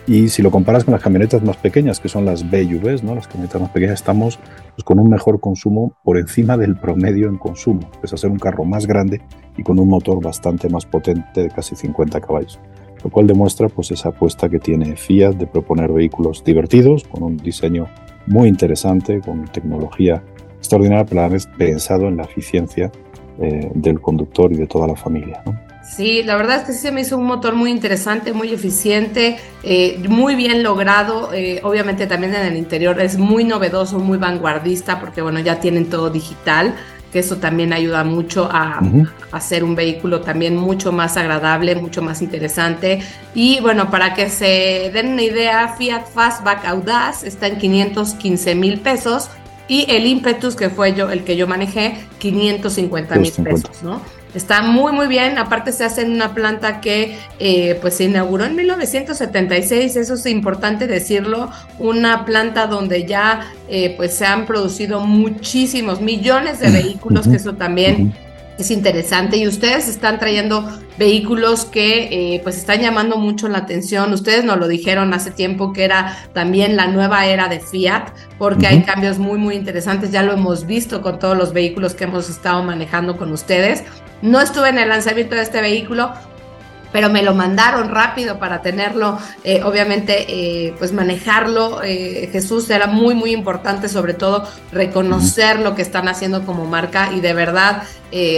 y 0.09 0.29
si 0.29 0.41
lo 0.41 0.49
comparas 0.49 0.83
con 0.83 0.93
las 0.93 1.03
camionetas 1.03 1.43
más 1.43 1.57
pequeñas, 1.57 1.99
que 1.99 2.09
son 2.09 2.25
las 2.25 2.43
BUVs, 2.43 3.03
¿no? 3.03 3.13
las 3.13 3.27
camionetas 3.27 3.61
más 3.61 3.69
pequeñas, 3.69 3.99
estamos 3.99 4.39
pues, 4.75 4.83
con 4.83 4.97
un 4.97 5.07
mejor 5.07 5.39
consumo 5.39 5.93
por 6.03 6.17
encima 6.17 6.57
del 6.57 6.75
promedio 6.75 7.29
en 7.29 7.37
consumo, 7.37 7.91
es 8.01 8.11
hacer 8.11 8.31
un 8.31 8.39
carro 8.39 8.65
más 8.65 8.87
grande 8.87 9.21
y 9.55 9.61
con 9.61 9.77
un 9.77 9.87
motor 9.87 10.19
bastante 10.19 10.67
más 10.67 10.87
potente 10.87 11.43
de 11.43 11.49
casi 11.51 11.75
50 11.75 12.21
caballos, 12.21 12.59
lo 13.03 13.09
cual 13.09 13.27
demuestra 13.27 13.69
pues, 13.69 13.91
esa 13.91 14.09
apuesta 14.09 14.49
que 14.49 14.59
tiene 14.59 14.95
Fiat 14.95 15.35
de 15.35 15.47
proponer 15.47 15.91
vehículos 15.91 16.43
divertidos, 16.43 17.03
con 17.03 17.23
un 17.23 17.37
diseño 17.37 17.87
muy 18.27 18.47
interesante, 18.47 19.21
con 19.21 19.45
tecnología 19.45 20.21
extraordinaria, 20.57 21.05
pero 21.05 21.21
a 21.21 21.29
pensado 21.57 22.07
en 22.07 22.17
la 22.17 22.23
eficiencia 22.23 22.91
eh, 23.41 23.71
del 23.73 24.01
conductor 24.01 24.51
y 24.51 24.57
de 24.57 24.67
toda 24.67 24.85
la 24.87 24.95
familia. 24.95 25.41
¿no? 25.45 25.57
Sí, 25.89 26.21
la 26.23 26.35
verdad 26.35 26.57
es 26.57 26.63
que 26.65 26.73
sí 26.73 26.79
se 26.79 26.91
me 26.91 27.01
hizo 27.01 27.17
un 27.17 27.25
motor 27.25 27.55
muy 27.55 27.71
interesante, 27.71 28.31
muy 28.31 28.53
eficiente, 28.53 29.37
eh, 29.63 29.99
muy 30.07 30.35
bien 30.35 30.61
logrado. 30.61 31.33
Eh, 31.33 31.61
obviamente 31.63 32.05
también 32.05 32.35
en 32.35 32.45
el 32.45 32.57
interior 32.57 32.99
es 33.01 33.17
muy 33.17 33.43
novedoso, 33.43 33.97
muy 33.97 34.17
vanguardista, 34.17 34.99
porque 34.99 35.21
bueno, 35.21 35.39
ya 35.39 35.59
tienen 35.59 35.89
todo 35.89 36.09
digital, 36.11 36.75
que 37.11 37.19
eso 37.19 37.37
también 37.37 37.73
ayuda 37.73 38.03
mucho 38.03 38.49
a, 38.51 38.79
hacer 39.31 39.63
un 39.63 39.75
vehículo 39.75 40.21
también 40.21 40.55
mucho 40.55 40.91
más 40.91 41.17
agradable, 41.17 41.75
mucho 41.75 42.01
más 42.01 42.21
interesante. 42.21 42.99
Y 43.35 43.59
bueno, 43.61 43.89
para 43.89 44.13
que 44.13 44.29
se 44.29 44.91
den 44.93 45.13
una 45.13 45.23
idea, 45.23 45.75
Fiat 45.77 46.07
Fastback 46.07 46.65
Audaz 46.65 47.23
está 47.23 47.47
en 47.47 47.57
515 47.57 48.55
mil 48.55 48.79
pesos 48.79 49.29
y 49.67 49.85
el 49.89 50.07
Impetus, 50.07 50.55
que 50.55 50.69
fue 50.69 50.95
yo 50.95 51.09
el 51.11 51.23
que 51.23 51.37
yo 51.37 51.47
manejé, 51.47 51.99
550 52.17 53.15
mil 53.15 53.31
pesos, 53.31 53.83
¿no? 53.83 54.01
Está 54.33 54.61
muy, 54.61 54.91
muy 54.91 55.07
bien. 55.07 55.37
Aparte 55.37 55.71
se 55.71 55.83
hace 55.83 56.01
en 56.03 56.11
una 56.11 56.33
planta 56.33 56.81
que 56.81 57.17
eh, 57.39 57.77
pues 57.81 57.95
se 57.95 58.03
inauguró 58.03 58.45
en 58.45 58.55
1976, 58.55 59.95
eso 59.95 60.13
es 60.13 60.25
importante 60.27 60.87
decirlo, 60.87 61.49
una 61.79 62.25
planta 62.25 62.67
donde 62.67 63.05
ya 63.05 63.51
eh, 63.67 63.95
pues 63.97 64.13
se 64.13 64.25
han 64.25 64.45
producido 64.45 64.99
muchísimos, 65.01 66.01
millones 66.01 66.59
de 66.59 66.69
vehículos, 66.69 67.27
que 67.27 67.37
eso 67.37 67.53
también 67.53 68.13
es 68.63 68.71
interesante 68.71 69.37
y 69.37 69.47
ustedes 69.47 69.87
están 69.87 70.19
trayendo 70.19 70.67
vehículos 70.97 71.65
que 71.65 72.35
eh, 72.35 72.41
pues 72.43 72.57
están 72.57 72.81
llamando 72.81 73.17
mucho 73.17 73.47
la 73.47 73.59
atención. 73.59 74.11
Ustedes 74.13 74.43
nos 74.43 74.57
lo 74.57 74.67
dijeron 74.67 75.13
hace 75.13 75.31
tiempo 75.31 75.73
que 75.73 75.83
era 75.83 76.17
también 76.33 76.75
la 76.75 76.87
nueva 76.87 77.25
era 77.25 77.47
de 77.47 77.59
Fiat 77.59 78.09
porque 78.37 78.67
hay 78.67 78.83
cambios 78.83 79.17
muy 79.17 79.39
muy 79.39 79.55
interesantes. 79.55 80.11
Ya 80.11 80.23
lo 80.23 80.33
hemos 80.33 80.65
visto 80.65 81.01
con 81.01 81.19
todos 81.19 81.37
los 81.37 81.53
vehículos 81.53 81.93
que 81.93 82.03
hemos 82.03 82.29
estado 82.29 82.63
manejando 82.63 83.17
con 83.17 83.31
ustedes. 83.31 83.83
No 84.21 84.41
estuve 84.41 84.69
en 84.69 84.79
el 84.79 84.89
lanzamiento 84.89 85.35
de 85.35 85.43
este 85.43 85.61
vehículo, 85.61 86.11
pero 86.91 87.09
me 87.09 87.23
lo 87.23 87.33
mandaron 87.33 87.89
rápido 87.89 88.39
para 88.39 88.61
tenerlo, 88.61 89.17
eh, 89.43 89.61
obviamente, 89.63 90.25
eh, 90.27 90.73
pues 90.77 90.93
manejarlo. 90.93 91.81
Eh, 91.83 92.29
Jesús 92.31 92.69
era 92.69 92.87
muy, 92.87 93.15
muy 93.15 93.31
importante, 93.31 93.89
sobre 93.89 94.13
todo 94.13 94.47
reconocer 94.71 95.59
lo 95.59 95.75
que 95.75 95.81
están 95.81 96.07
haciendo 96.07 96.45
como 96.45 96.65
marca 96.65 97.11
y 97.13 97.21
de 97.21 97.33
verdad, 97.33 97.83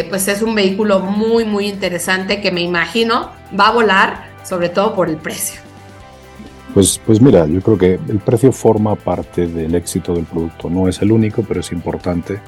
pues 0.10 0.28
es 0.28 0.42
un 0.42 0.54
vehículo 0.54 1.00
muy, 1.00 1.46
muy 1.46 1.68
interesante 1.68 2.42
que 2.42 2.52
me 2.52 2.62
imagino 2.62 3.32
va 3.58 3.70
a 3.70 3.72
volar, 3.72 4.26
sobre 4.44 4.70
todo 4.70 4.94
por 4.94 5.10
el 5.10 5.18
precio. 5.18 5.62
Pues, 6.74 7.00
pues 7.06 7.22
mira, 7.22 7.46
yo 7.48 7.62
creo 7.62 7.78
que 7.78 8.00
el 8.08 8.20
precio 8.20 8.52
forma 8.52 8.96
parte 8.96 9.48
del 9.48 9.76
éxito 9.76 10.14
del 10.14 10.26
producto. 10.26 10.70
No 10.70 10.88
es 10.88 11.02
el 11.02 11.12
único, 11.12 11.44
pero 11.44 11.60
es 11.60 11.72
importante 11.72 12.40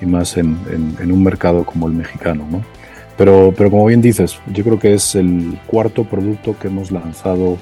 y 0.00 0.06
más 0.06 0.36
en, 0.36 0.58
en 1.00 1.12
un 1.12 1.22
mercado 1.22 1.64
como 1.64 1.86
el 1.86 1.94
mexicano, 1.94 2.46
¿no? 2.50 2.75
Pero, 3.16 3.54
pero 3.56 3.70
como 3.70 3.86
bien 3.86 4.02
dices, 4.02 4.38
yo 4.52 4.62
creo 4.62 4.78
que 4.78 4.94
es 4.94 5.14
el 5.14 5.58
cuarto 5.66 6.04
producto 6.04 6.56
que 6.58 6.68
hemos 6.68 6.90
lanzado 6.90 7.56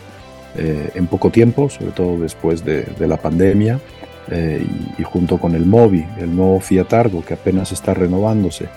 eh, 0.56 0.90
en 0.94 1.06
poco 1.06 1.30
tiempo, 1.30 1.68
sobre 1.68 1.92
todo 1.92 2.18
después 2.18 2.64
de, 2.64 2.86
la 2.98 3.16
pandemia, 3.16 3.80
eh, 4.30 4.66
y, 4.98 5.02
junto 5.02 5.38
con 5.38 5.54
el 5.54 5.64
Mobi, 5.66 6.06
el 6.18 6.34
nuevo 6.34 6.60
Fiat 6.60 6.92
Argo 6.92 7.24
que 7.24 7.34
apenas 7.34 7.72
está 7.72 7.94
renovándose, 7.94 8.68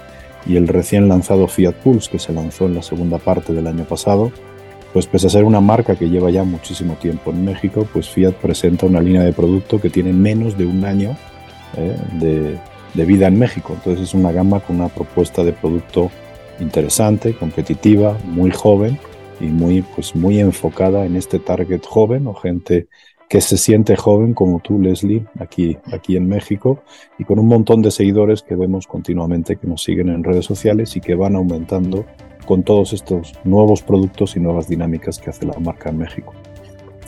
y 0.45 0.55
el 0.55 0.67
recién 0.67 1.07
lanzado 1.07 1.47
Fiat 1.47 1.73
Pulse 1.75 2.09
que 2.11 2.19
se 2.19 2.33
lanzó 2.33 2.65
en 2.65 2.75
la 2.75 2.83
segunda 2.83 3.17
parte 3.17 3.53
del 3.53 3.67
año 3.67 3.83
pasado, 3.83 4.31
pues 4.93 5.07
pese 5.07 5.27
a 5.27 5.29
ser 5.31 5.43
una 5.43 5.61
marca 5.61 5.95
que 5.95 6.09
lleva 6.09 6.29
ya 6.29 6.43
muchísimo 6.43 6.93
tiempo 6.95 7.31
en 7.31 7.43
México, 7.43 7.87
pues 7.91 8.09
Fiat 8.09 8.33
presenta 8.33 8.85
una 8.85 9.01
línea 9.01 9.23
de 9.23 9.33
producto 9.33 9.79
que 9.81 9.89
tiene 9.89 10.13
menos 10.13 10.57
de 10.57 10.65
un 10.65 10.85
año 10.85 11.17
eh, 11.75 11.95
de, 12.13 12.57
de 12.93 13.05
vida 13.05 13.27
en 13.27 13.37
México. 13.37 13.73
Entonces 13.75 14.03
es 14.03 14.13
una 14.13 14.31
gama 14.31 14.59
con 14.61 14.77
una 14.77 14.89
propuesta 14.89 15.43
de 15.43 15.53
producto 15.53 16.09
interesante, 16.59 17.33
competitiva, 17.33 18.17
muy 18.25 18.51
joven 18.51 18.97
y 19.39 19.45
muy, 19.45 19.81
pues, 19.81 20.15
muy 20.15 20.39
enfocada 20.39 21.05
en 21.05 21.15
este 21.15 21.39
target 21.39 21.85
joven 21.85 22.27
o 22.27 22.33
gente 22.33 22.87
que 23.29 23.41
se 23.41 23.57
siente 23.57 23.95
joven 23.95 24.33
como 24.33 24.59
tú, 24.59 24.79
Leslie, 24.79 25.25
aquí, 25.39 25.77
aquí 25.91 26.15
en 26.15 26.29
México, 26.29 26.81
y 27.19 27.25
con 27.25 27.39
un 27.39 27.47
montón 27.47 27.81
de 27.81 27.91
seguidores 27.91 28.41
que 28.41 28.55
vemos 28.55 28.87
continuamente 28.87 29.57
que 29.57 29.67
nos 29.67 29.83
siguen 29.83 30.09
en 30.09 30.23
redes 30.23 30.45
sociales 30.45 30.95
y 30.95 31.01
que 31.01 31.15
van 31.15 31.35
aumentando 31.35 32.05
con 32.45 32.63
todos 32.63 32.93
estos 32.93 33.33
nuevos 33.43 33.81
productos 33.81 34.37
y 34.37 34.39
nuevas 34.39 34.69
dinámicas 34.69 35.19
que 35.19 35.29
hace 35.29 35.45
la 35.45 35.59
marca 35.59 35.89
en 35.89 35.97
México. 35.97 36.33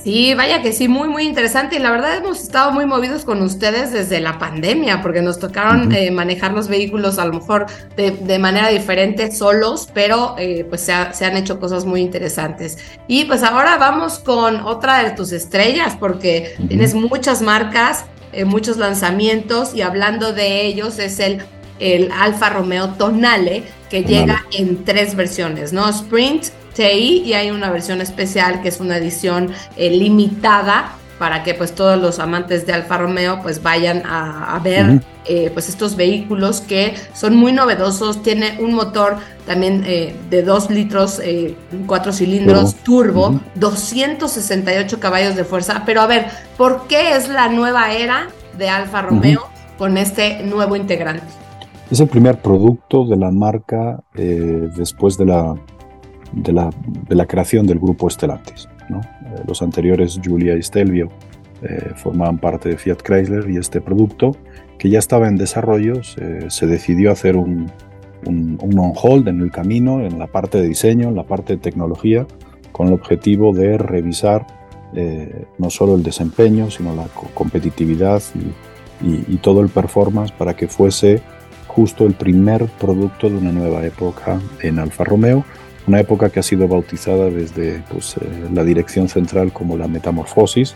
Sí, 0.04 0.34
vaya 0.34 0.62
que 0.62 0.72
sí, 0.72 0.88
muy, 0.88 1.10
muy 1.10 1.24
interesante. 1.24 1.76
Y 1.76 1.80
la 1.80 1.92
verdad 1.92 2.16
hemos 2.16 2.42
estado 2.42 2.72
muy 2.72 2.86
movidos 2.86 3.26
con 3.26 3.42
ustedes 3.42 3.92
desde 3.92 4.22
la 4.22 4.40
pandemia, 4.40 5.02
porque 5.02 5.22
nos 5.22 5.40
tocaron 5.40 5.92
eh, 5.94 6.10
manejar 6.10 6.54
los 6.54 6.70
vehículos 6.70 7.20
a 7.20 7.26
lo 7.26 7.34
mejor 7.34 7.66
de, 7.98 8.40
manera 8.40 8.70
diferente, 8.70 9.32
solos, 9.32 9.90
pero 9.94 10.36
eh, 10.38 10.66
pues 10.70 10.82
se, 10.82 10.94
han 10.94 11.36
hecho 11.36 11.60
cosas 11.60 11.84
muy 11.86 12.00
interesantes. 12.02 12.78
Y 13.08 13.26
pues 13.26 13.44
ahora 13.44 13.78
vamos 13.78 14.20
con 14.20 14.62
otra 14.62 15.04
de 15.04 15.12
tus 15.12 15.34
estrellas, 15.34 15.98
porque 16.00 16.56
tienes 16.70 16.94
muchas 16.94 17.42
marcas, 17.42 18.06
eh, 18.32 18.46
muchos 18.46 18.78
lanzamientos, 18.78 19.76
y 19.76 19.82
hablando 19.82 20.32
de 20.32 20.66
ellos 20.66 20.98
es 20.98 21.20
el, 21.20 21.42
el 21.80 22.10
Alfa 22.14 22.50
Romeo 22.50 22.92
Tonale, 22.94 23.64
que 23.90 24.04
llega 24.04 24.46
en 24.58 24.86
tres 24.86 25.16
versiones, 25.16 25.74
¿no? 25.74 25.90
Sprint, 25.90 26.46
y 26.88 27.34
hay 27.34 27.52
una 27.52 27.70
versión 27.70 28.00
especial 28.02 28.62
que 28.62 28.70
es 28.70 28.80
una 28.80 28.98
edición 28.98 29.52
eh, 29.76 29.90
limitada 29.90 30.94
para 31.18 31.44
que 31.44 31.54
pues 31.54 31.76
todos 31.76 32.00
los 32.02 32.20
amantes 32.20 32.66
de 32.66 32.72
Alfa 32.72 32.98
Romeo 32.98 33.42
pues 33.44 33.62
vayan 33.62 34.04
a, 34.06 34.58
ver 34.64 35.02
eh, 35.26 35.52
pues 35.54 35.68
estos 35.68 35.98
vehículos 35.98 36.62
que 36.62 36.94
son 37.14 37.36
muy 37.36 37.52
novedosos, 37.52 38.24
tiene 38.24 38.58
un 38.62 38.74
motor 38.74 39.18
también 39.46 39.84
eh, 39.86 40.16
de 40.30 40.44
2 40.44 40.70
litros, 40.70 41.22
cuatro 41.88 42.14
cilindros, 42.14 42.76
turbo, 42.76 43.38
268 43.56 45.00
caballos 45.02 45.36
de 45.36 45.44
fuerza, 45.44 45.84
pero 45.86 46.00
a 46.00 46.08
ver, 46.08 46.28
¿por 46.58 46.88
qué 46.88 47.18
es 47.18 47.28
la 47.28 47.50
nueva 47.50 47.92
era 47.92 48.30
de 48.58 48.70
Alfa 48.70 49.02
Romeo 49.02 49.42
con 49.78 49.98
este 49.98 50.42
nuevo 50.44 50.78
integrante? 50.78 51.26
Es 51.92 52.00
el 52.00 52.08
primer 52.08 52.42
producto 52.42 53.04
de 53.04 53.18
la 53.18 53.30
marca 53.30 54.00
después 54.14 55.18
de 55.18 55.26
la 55.26 55.54
de 56.32 56.54
la, 56.54 56.70
de 57.08 57.16
la 57.16 57.26
creación 57.26 57.66
del 57.66 57.80
grupo 57.80 58.10
Stellantis. 58.10 58.68
Eh, 58.90 59.44
los 59.48 59.62
anteriores, 59.62 60.20
Giulia 60.22 60.56
y 60.56 60.64
Stelvio, 60.64 61.10
eh, 61.62 61.92
formaban 61.96 62.38
parte 62.38 62.70
de 62.70 62.78
Fiat 62.78 63.02
Chrysler 63.02 63.50
y 63.50 63.58
este 63.58 63.82
producto, 63.82 64.36
que 64.78 64.90
ya 64.90 65.00
estaba 65.00 65.28
en 65.28 65.36
desarrollo, 65.36 66.02
se, 66.04 66.68
decidió 66.68 67.12
hacer 67.12 67.36
un, 67.36 67.70
un, 68.26 68.58
on-hold 68.62 69.28
en 69.28 69.42
el 69.42 69.52
camino, 69.52 70.02
en 70.02 70.18
la 70.18 70.28
parte 70.28 70.62
de 70.62 70.68
diseño, 70.68 71.10
en 71.10 71.16
la 71.16 71.24
parte 71.24 71.54
de 71.54 71.60
tecnología, 71.60 72.26
con 72.72 72.88
el 72.88 72.94
objetivo 72.94 73.54
de 73.54 73.78
revisar 73.78 74.48
eh, 74.94 75.46
no 75.58 75.70
solo 75.70 75.96
el 75.96 76.04
desempeño, 76.04 76.72
sino 76.72 76.96
la 76.96 77.08
competitividad 77.34 78.22
y, 78.36 79.38
todo 79.38 79.62
el 79.62 79.70
performance 79.70 80.32
para 80.34 80.56
que 80.56 80.68
fuese 80.68 81.22
justo 81.68 82.06
el 82.06 82.14
primer 82.14 82.66
producto 82.66 83.30
de 83.30 83.38
una 83.38 83.54
nueva 83.54 83.86
época 83.86 84.42
en 84.62 84.80
Alfa 84.80 85.06
Romeo 85.06 85.46
una 85.90 86.00
época 86.00 86.30
que 86.30 86.40
ha 86.40 86.44
sido 86.44 86.68
bautizada 86.68 87.32
desde 87.32 87.82
pues, 87.90 88.16
eh, 88.18 88.20
la 88.54 88.64
dirección 88.64 89.10
central 89.10 89.52
como 89.52 89.76
la 89.76 89.88
metamorfosis, 89.88 90.76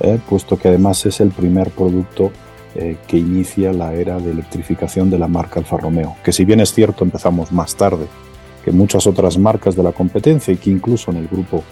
eh, 0.00 0.18
puesto 0.28 0.58
que 0.58 0.68
además 0.68 1.06
es 1.06 1.20
el 1.20 1.30
primer 1.30 1.70
producto 1.70 2.30
eh, 2.74 2.98
que 3.06 3.16
inicia 3.16 3.72
la 3.72 3.94
era 3.94 4.18
de 4.18 4.32
electrificación 4.32 5.08
de 5.08 5.18
la 5.18 5.28
marca 5.28 5.60
Alfa 5.60 5.78
Romeo, 5.78 6.14
que 6.22 6.32
si 6.32 6.44
bien 6.44 6.60
es 6.60 6.74
cierto 6.74 7.04
empezamos 7.04 7.52
más 7.52 7.74
tarde 7.74 8.04
que 8.62 8.70
muchas 8.70 9.06
otras 9.06 9.38
marcas 9.38 9.76
de 9.76 9.82
la 9.82 9.92
competencia 9.92 10.52
y 10.52 10.58
que 10.58 10.68
incluso 10.68 11.10
en 11.10 11.16
el 11.16 11.28
grupo 11.28 11.64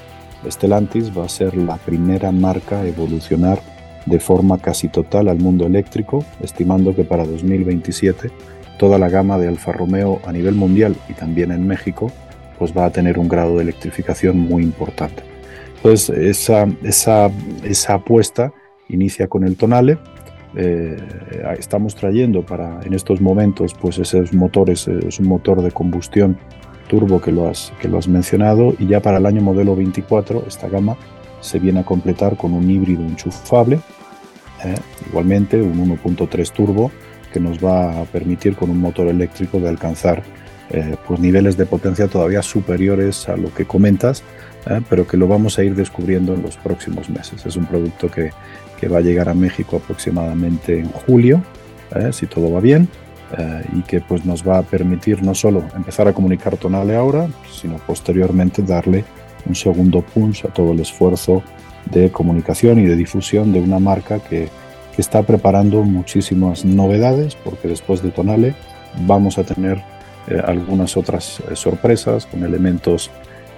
Stellantis 0.49 1.17
va 1.17 1.27
a 1.27 1.29
ser 1.29 1.59
la 1.59 1.77
primera 1.77 2.33
marca 2.33 2.81
a 2.81 2.87
evolucionar 2.87 3.61
de 4.07 4.19
forma 4.19 4.57
casi 4.57 4.89
total 4.89 5.29
al 5.29 5.39
mundo 5.39 5.67
eléctrico, 5.67 6.25
estimando 6.41 6.97
que 6.97 7.05
para 7.05 7.27
2027 7.27 8.31
toda 8.79 8.97
la 8.97 9.11
gama 9.11 9.37
de 9.37 9.49
Alfa 9.49 9.73
Romeo 9.73 10.23
a 10.25 10.33
nivel 10.33 10.55
mundial 10.55 10.97
y 11.11 11.13
también 11.13 11.53
en 11.53 11.67
México 11.67 12.11
pues 12.59 12.77
va 12.77 12.87
a 12.87 12.91
tener 12.91 13.19
un 13.19 13.29
grado 13.29 13.57
de 13.57 13.63
electrificación 13.63 14.39
muy 14.39 14.63
importante. 14.63 15.23
Entonces, 15.77 16.11
esa, 16.11 16.67
esa, 16.83 17.31
esa 17.63 17.95
apuesta 17.95 18.53
inicia 18.89 19.29
con 19.29 19.45
el 19.45 19.57
Tonale. 19.57 19.99
Eh, 20.57 20.97
estamos 21.59 21.95
trayendo 21.95 22.43
para 22.43 22.81
en 22.83 22.95
estos 22.95 23.21
momentos 23.21 23.75
pues 23.79 23.99
esos 23.99 24.33
motores, 24.33 24.89
es 24.89 25.21
un 25.21 25.29
motor 25.29 25.61
de 25.63 25.71
combustión 25.71 26.39
turbo 26.89 27.21
que 27.21 27.31
lo 27.31 27.49
has, 27.49 27.71
que 27.81 27.87
lo 27.87 27.99
has 27.99 28.09
mencionado 28.09 28.75
y 28.79 28.87
ya 28.87 29.01
para 29.01 29.19
el 29.19 29.27
año 29.27 29.43
modelo 29.43 29.77
24 29.77 30.45
esta 30.49 30.69
gama 30.69 30.97
se 31.41 31.59
viene 31.59 31.81
a 31.81 31.85
completar 31.85 32.37
con 32.37 32.55
un 32.55 32.69
híbrido 32.69 33.03
enchufable, 33.03 33.79
eh, 34.65 34.75
igualmente 35.09 35.61
un 35.61 35.79
1.3 35.79 36.51
turbo 36.51 36.91
que 37.33 37.41
nos 37.41 37.63
va 37.63 38.01
a 38.01 38.05
permitir 38.05 38.57
con 38.57 38.71
un 38.71 38.81
motor 38.81 39.07
eléctrico 39.09 39.61
de 39.61 39.69
alcanzar 39.69 40.23
eh, 40.71 40.97
pues 41.07 41.19
niveles 41.19 41.57
de 41.57 41.65
potencia 41.65 42.09
todavía 42.09 42.43
superiores 42.43 43.29
a 43.29 43.37
lo 43.37 43.53
que 43.55 43.65
comentas, 43.65 44.23
eh, 44.67 44.81
pero 44.89 45.07
que 45.07 45.17
lo 45.17 45.27
vamos 45.27 45.59
a 45.59 45.65
ir 45.65 45.75
descubriendo 45.75 46.35
en 46.35 46.43
los 46.43 46.57
próximos 46.57 47.09
meses. 47.09 47.47
Es 47.47 47.57
un 47.57 47.65
producto 47.65 48.11
que, 48.11 48.31
que 48.79 48.89
va 48.89 48.99
a 48.99 49.01
llegar 49.01 49.29
a 49.29 49.35
México 49.35 49.81
aproximadamente 49.83 50.79
en 50.79 50.91
julio, 50.91 51.43
eh, 51.95 52.11
si 52.13 52.27
todo 52.27 52.53
va 52.53 52.61
bien, 52.61 52.89
y 53.75 53.83
que 53.83 54.01
pues 54.01 54.25
nos 54.25 54.43
va 54.43 54.57
a 54.57 54.63
permitir 54.63 55.23
no 55.23 55.35
solo 55.35 55.63
empezar 55.77 56.09
a 56.09 56.15
comunicar 56.15 56.57
Tonale 56.57 56.97
ahora, 56.97 57.29
sino 57.53 57.77
posteriormente 57.77 58.63
darle 58.63 59.05
un 59.45 59.55
segundo 59.55 60.01
punch 60.01 60.47
a 60.47 60.49
todo 60.49 60.73
el 60.73 60.81
esfuerzo 60.81 61.43
de 61.91 62.11
comunicación 62.11 62.79
y 62.79 62.87
de 62.87 62.97
difusión 62.97 63.53
de 63.53 63.61
una 63.61 63.79
marca 63.81 64.19
que, 64.19 64.49
que 64.97 65.03
está 65.03 65.23
preparando 65.25 65.83
muchísimas 65.83 66.65
novedades, 66.65 67.35
porque 67.35 67.69
después 67.69 68.03
de 68.03 68.13
Tonale 68.13 68.55
vamos 69.07 69.37
a 69.37 69.45
tener 69.45 69.83
eh, 70.27 70.43
algunas 70.45 70.97
otras 70.97 71.41
eh, 71.41 71.57
sorpresas 71.57 72.27
con 72.27 72.45
elementos 72.45 73.11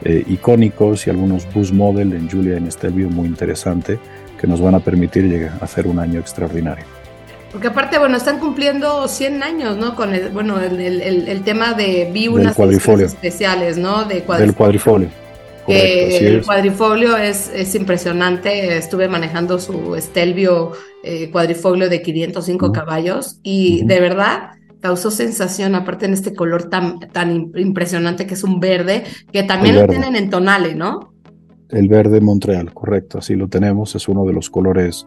eh, 0.04 0.22
icónicos 0.28 1.06
y 1.06 1.10
algunos 1.10 1.52
bus 1.52 1.72
model 1.72 2.12
en 2.12 2.30
Julia 2.30 2.56
en 2.56 2.70
Stelvio 2.70 3.08
muy 3.08 3.26
interesante 3.26 3.98
que 4.40 4.46
nos 4.46 4.60
van 4.60 4.76
a 4.76 4.80
permitir 4.80 5.24
llegar 5.24 5.52
a 5.60 5.64
hacer 5.64 5.86
un 5.86 5.98
año 5.98 6.20
extraordinario. 6.20 6.84
Porque 7.50 7.66
aparte, 7.66 7.98
bueno, 7.98 8.16
están 8.16 8.38
cumpliendo 8.38 9.08
100 9.08 9.42
años, 9.42 9.76
¿no? 9.76 9.96
Con 9.96 10.14
el, 10.14 10.28
bueno, 10.28 10.60
el, 10.60 10.80
el, 10.80 11.42
tema 11.42 11.74
de 11.74 12.08
vi 12.12 12.28
unas 12.28 12.56
especiales, 12.56 13.76
¿no? 13.76 14.04
De 14.04 14.20
Del 14.38 14.54
cuadrifolio. 14.54 15.08
el 15.66 16.42
cuadrifolio 16.46 17.16
es, 17.16 17.50
es, 17.52 17.74
impresionante. 17.74 18.76
Estuve 18.76 19.08
manejando 19.08 19.58
su 19.58 19.96
Stelvio 19.98 20.72
cuadrifolio 21.32 21.88
de 21.88 22.00
505 22.00 22.70
caballos 22.70 23.40
y 23.42 23.84
de 23.84 23.98
verdad 23.98 24.59
causó 24.80 25.10
sensación, 25.10 25.74
aparte 25.74 26.06
en 26.06 26.12
este 26.12 26.34
color 26.34 26.64
tan, 26.64 27.00
tan 27.12 27.52
impresionante 27.56 28.26
que 28.26 28.34
es 28.34 28.44
un 28.44 28.60
verde, 28.60 29.04
que 29.32 29.42
también 29.42 29.76
lo 29.76 29.86
tienen 29.86 30.16
en 30.16 30.30
Tonale, 30.30 30.74
¿no? 30.74 31.12
El 31.68 31.88
verde 31.88 32.20
Montreal, 32.20 32.72
correcto, 32.74 33.18
así 33.18 33.36
lo 33.36 33.48
tenemos, 33.48 33.94
es 33.94 34.08
uno 34.08 34.24
de 34.24 34.32
los 34.32 34.50
colores, 34.50 35.06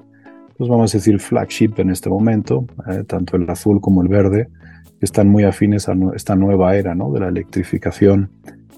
pues 0.58 0.70
vamos 0.70 0.94
a 0.94 0.98
decir 0.98 1.20
flagship 1.20 1.74
en 1.78 1.90
este 1.90 2.10
momento, 2.10 2.66
eh, 2.90 3.04
tanto 3.06 3.36
el 3.36 3.50
azul 3.50 3.82
como 3.82 4.02
el 4.02 4.08
verde, 4.08 4.48
que 5.00 5.06
están 5.06 5.28
muy 5.28 5.44
afines 5.44 5.90
a 5.90 5.96
esta 6.16 6.36
nueva 6.36 6.76
era 6.76 6.96
¿no? 6.96 7.12
de 7.12 7.20
la 7.20 7.28
electrificación 7.28 8.30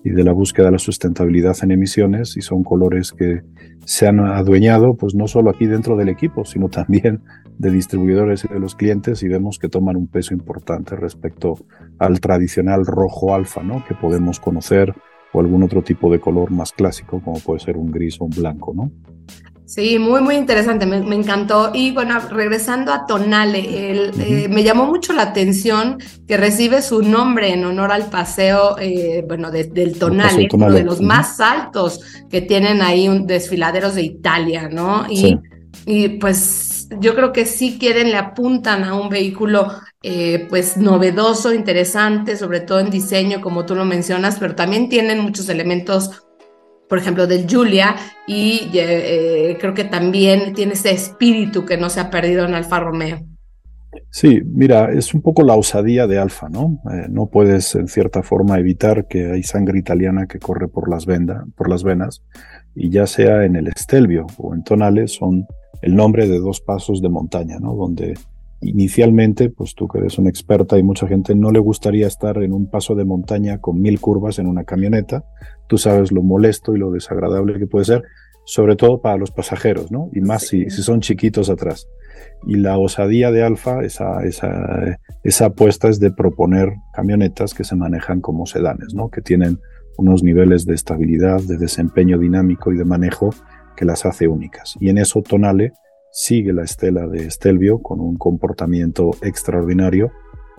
y 0.05 0.11
de 0.11 0.23
la 0.23 0.33
búsqueda 0.33 0.67
de 0.67 0.73
la 0.73 0.79
sustentabilidad 0.79 1.57
en 1.63 1.71
emisiones 1.71 2.37
y 2.37 2.41
son 2.41 2.63
colores 2.63 3.11
que 3.11 3.41
se 3.85 4.07
han 4.07 4.19
adueñado 4.19 4.95
pues 4.95 5.15
no 5.15 5.27
solo 5.27 5.49
aquí 5.49 5.65
dentro 5.65 5.97
del 5.97 6.09
equipo, 6.09 6.45
sino 6.45 6.69
también 6.69 7.23
de 7.57 7.71
distribuidores 7.71 8.45
y 8.45 8.53
de 8.53 8.59
los 8.59 8.75
clientes 8.75 9.23
y 9.23 9.27
vemos 9.27 9.57
que 9.57 9.67
toman 9.67 9.95
un 9.95 10.07
peso 10.07 10.35
importante 10.35 10.95
respecto 10.95 11.57
al 11.97 12.19
tradicional 12.19 12.85
rojo 12.85 13.33
alfa, 13.33 13.63
¿no? 13.63 13.83
que 13.87 13.95
podemos 13.95 14.39
conocer 14.39 14.93
o 15.33 15.39
algún 15.39 15.63
otro 15.63 15.81
tipo 15.81 16.11
de 16.11 16.19
color 16.19 16.51
más 16.51 16.71
clásico 16.71 17.19
como 17.19 17.39
puede 17.39 17.61
ser 17.61 17.75
un 17.75 17.89
gris 17.89 18.21
o 18.21 18.25
un 18.25 18.31
blanco, 18.31 18.73
¿no? 18.75 18.91
Sí, 19.65 19.97
muy, 19.97 20.21
muy 20.21 20.35
interesante, 20.35 20.85
me, 20.85 21.15
encantó. 21.15 21.71
Y 21.73 21.91
bueno, 21.91 22.19
regresando 22.29 22.93
a 22.93 23.07
Tonale, 23.07 23.91
el, 23.91 24.11
eh, 24.19 24.47
me 24.47 24.63
llamó 24.63 24.85
mucho 24.85 25.11
la 25.11 25.23
atención 25.23 25.97
que 26.27 26.37
recibe 26.37 26.83
su 26.83 27.01
nombre 27.01 27.51
en 27.51 27.65
honor 27.65 27.91
al 27.91 28.09
paseo, 28.09 28.77
eh, 28.79 29.23
bueno, 29.27 29.49
del 29.49 29.97
Tonale, 29.97 30.47
uno 30.53 30.71
de 30.71 30.83
los 30.83 31.01
más 31.01 31.39
altos 31.39 31.99
que 32.29 32.41
tienen 32.41 32.83
ahí 32.83 33.07
un 33.07 33.25
desfiladeros 33.25 33.95
de 33.95 34.03
Italia, 34.03 34.69
¿no? 34.71 35.07
Y, 35.09 35.39
y 35.87 36.09
pues 36.09 36.87
yo 36.99 37.15
creo 37.15 37.33
que 37.33 37.45
sí 37.45 37.77
quieren, 37.79 38.11
le 38.11 38.17
apuntan 38.17 38.83
a 38.83 38.93
un 38.93 39.09
vehículo 39.09 39.71
eh, 40.03 40.45
pues 40.49 40.77
novedoso, 40.77 41.53
interesante, 41.53 42.37
sobre 42.37 42.59
todo 42.59 42.79
en 42.79 42.89
diseño, 42.89 43.41
como 43.41 43.65
tú 43.65 43.75
lo 43.75 43.85
mencionas, 43.85 44.37
pero 44.39 44.55
también 44.55 44.89
tienen 44.89 45.19
muchos 45.19 45.49
elementos 45.49 46.24
por 46.87 46.97
ejemplo, 46.97 47.27
del 47.27 47.47
Julia, 47.49 47.95
y 48.27 48.69
eh, 48.73 49.57
creo 49.59 49.73
que 49.73 49.85
también 49.85 50.53
tiene 50.53 50.73
ese 50.73 50.91
espíritu 50.91 51.65
que 51.65 51.77
no 51.77 51.89
se 51.89 51.99
ha 51.99 52.09
perdido 52.09 52.45
en 52.45 52.53
Alfa 52.53 52.79
Romeo. 52.79 53.19
Sí, 54.09 54.41
mira, 54.45 54.91
es 54.91 55.13
un 55.13 55.21
poco 55.21 55.43
la 55.43 55.55
osadía 55.55 56.07
de 56.07 56.17
Alfa, 56.17 56.49
¿no? 56.49 56.81
Eh, 56.91 57.07
no 57.09 57.27
puedes, 57.27 57.75
en 57.75 57.87
cierta 57.87 58.23
forma, 58.23 58.59
evitar 58.59 59.07
que 59.07 59.31
hay 59.31 59.43
sangre 59.43 59.79
italiana 59.79 60.27
que 60.27 60.39
corre 60.39 60.67
por 60.67 60.89
las, 60.89 61.05
por 61.55 61.69
las 61.69 61.83
venas, 61.83 62.23
y 62.75 62.89
ya 62.89 63.07
sea 63.07 63.45
en 63.45 63.55
el 63.55 63.67
Estelvio 63.67 64.27
o 64.37 64.53
en 64.53 64.63
Tonales, 64.63 65.13
son 65.13 65.45
el 65.81 65.95
nombre 65.95 66.27
de 66.27 66.39
dos 66.39 66.61
pasos 66.61 67.01
de 67.01 67.09
montaña, 67.09 67.57
¿no? 67.59 67.73
Donde 67.73 68.15
inicialmente, 68.61 69.49
pues 69.49 69.75
tú 69.75 69.87
que 69.87 69.99
eres 69.99 70.17
una 70.17 70.29
experta 70.29 70.77
y 70.77 70.83
mucha 70.83 71.07
gente 71.07 71.35
no 71.35 71.51
le 71.51 71.59
gustaría 71.59 72.07
estar 72.07 72.41
en 72.41 72.51
un 72.53 72.69
paso 72.69 72.95
de 72.95 73.05
montaña 73.05 73.59
con 73.59 73.81
mil 73.81 73.99
curvas 73.99 74.39
en 74.39 74.47
una 74.47 74.63
camioneta. 74.63 75.23
Tú 75.67 75.77
sabes 75.77 76.11
lo 76.11 76.21
molesto 76.21 76.75
y 76.75 76.79
lo 76.79 76.91
desagradable 76.91 77.57
que 77.57 77.67
puede 77.67 77.85
ser, 77.85 78.03
sobre 78.45 78.75
todo 78.75 79.01
para 79.01 79.17
los 79.17 79.31
pasajeros, 79.31 79.91
¿no? 79.91 80.09
Y 80.13 80.21
más 80.21 80.43
si, 80.43 80.69
si 80.69 80.83
son 80.83 81.01
chiquitos 81.01 81.49
atrás. 81.49 81.87
Y 82.45 82.57
la 82.57 82.77
osadía 82.77 83.31
de 83.31 83.43
Alfa, 83.43 83.83
esa, 83.83 84.23
esa, 84.23 84.99
esa 85.23 85.45
apuesta 85.45 85.89
es 85.89 85.99
de 85.99 86.11
proponer 86.11 86.73
camionetas 86.93 87.53
que 87.53 87.63
se 87.63 87.75
manejan 87.75 88.21
como 88.21 88.45
sedanes, 88.45 88.93
¿no? 88.93 89.09
Que 89.09 89.21
tienen 89.21 89.59
unos 89.97 90.23
niveles 90.23 90.65
de 90.65 90.75
estabilidad, 90.75 91.41
de 91.41 91.57
desempeño 91.57 92.19
dinámico 92.19 92.71
y 92.71 92.77
de 92.77 92.85
manejo 92.85 93.31
que 93.75 93.85
las 93.85 94.05
hace 94.05 94.27
únicas. 94.27 94.75
Y 94.79 94.89
en 94.89 94.97
eso 94.97 95.21
Tonale 95.21 95.73
sigue 96.11 96.53
la 96.53 96.63
estela 96.63 97.07
de 97.07 97.29
Stelvio 97.29 97.79
con 97.79 97.99
un 97.99 98.17
comportamiento 98.17 99.11
extraordinario 99.21 100.11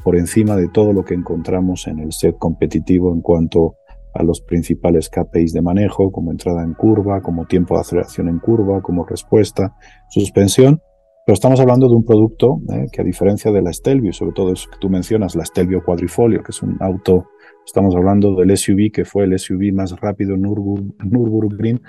por 0.04 0.16
encima 0.16 0.56
de 0.56 0.68
todo 0.68 0.92
lo 0.92 1.04
que 1.04 1.14
encontramos 1.14 1.86
en 1.86 1.98
el 1.98 2.12
set 2.12 2.36
competitivo 2.38 3.12
en 3.12 3.22
cuanto 3.22 3.76
a 4.16 4.23
los 4.23 4.40
principales 4.40 5.08
KPIs 5.08 5.52
de 5.52 5.62
manejo, 5.62 6.11
como 6.11 6.30
entrada 6.30 6.62
en 6.62 6.75
curva, 6.75 7.20
como 7.20 7.46
tiempo 7.46 7.75
de 7.75 7.80
aceleración 7.80 8.28
en 8.28 8.38
curva, 8.38 8.80
como 8.82 9.04
respuesta, 9.04 9.75
suspensión. 10.08 10.80
Pero 11.26 11.35
estamos 11.35 11.58
hablando 11.58 11.88
de 11.88 11.96
un 11.96 12.04
producto 12.04 12.61
eh, 12.73 12.87
que 12.92 13.00
a 13.00 13.04
diferencia 13.04 13.50
de 13.50 13.61
la 13.61 13.73
Stelvio, 13.73 14.12
sobre 14.12 14.32
todo 14.32 14.52
eso 14.52 14.70
que 14.70 14.78
tú 14.78 14.88
mencionas, 14.88 15.35
la 15.35 15.44
Stelvio 15.44 15.82
Quadrifolio, 15.85 16.42
que 16.42 16.52
es 16.52 16.62
un 16.62 16.76
auto, 16.80 17.26
estamos 17.64 17.96
hablando 17.96 18.35
del 18.37 18.56
SUV 18.56 18.92
que 18.92 19.04
fue 19.04 19.25
el 19.25 19.37
SUV 19.38 19.73
más 19.73 19.99
rápido 20.00 20.35
en 20.35 20.42
Nürburgring 20.42 21.80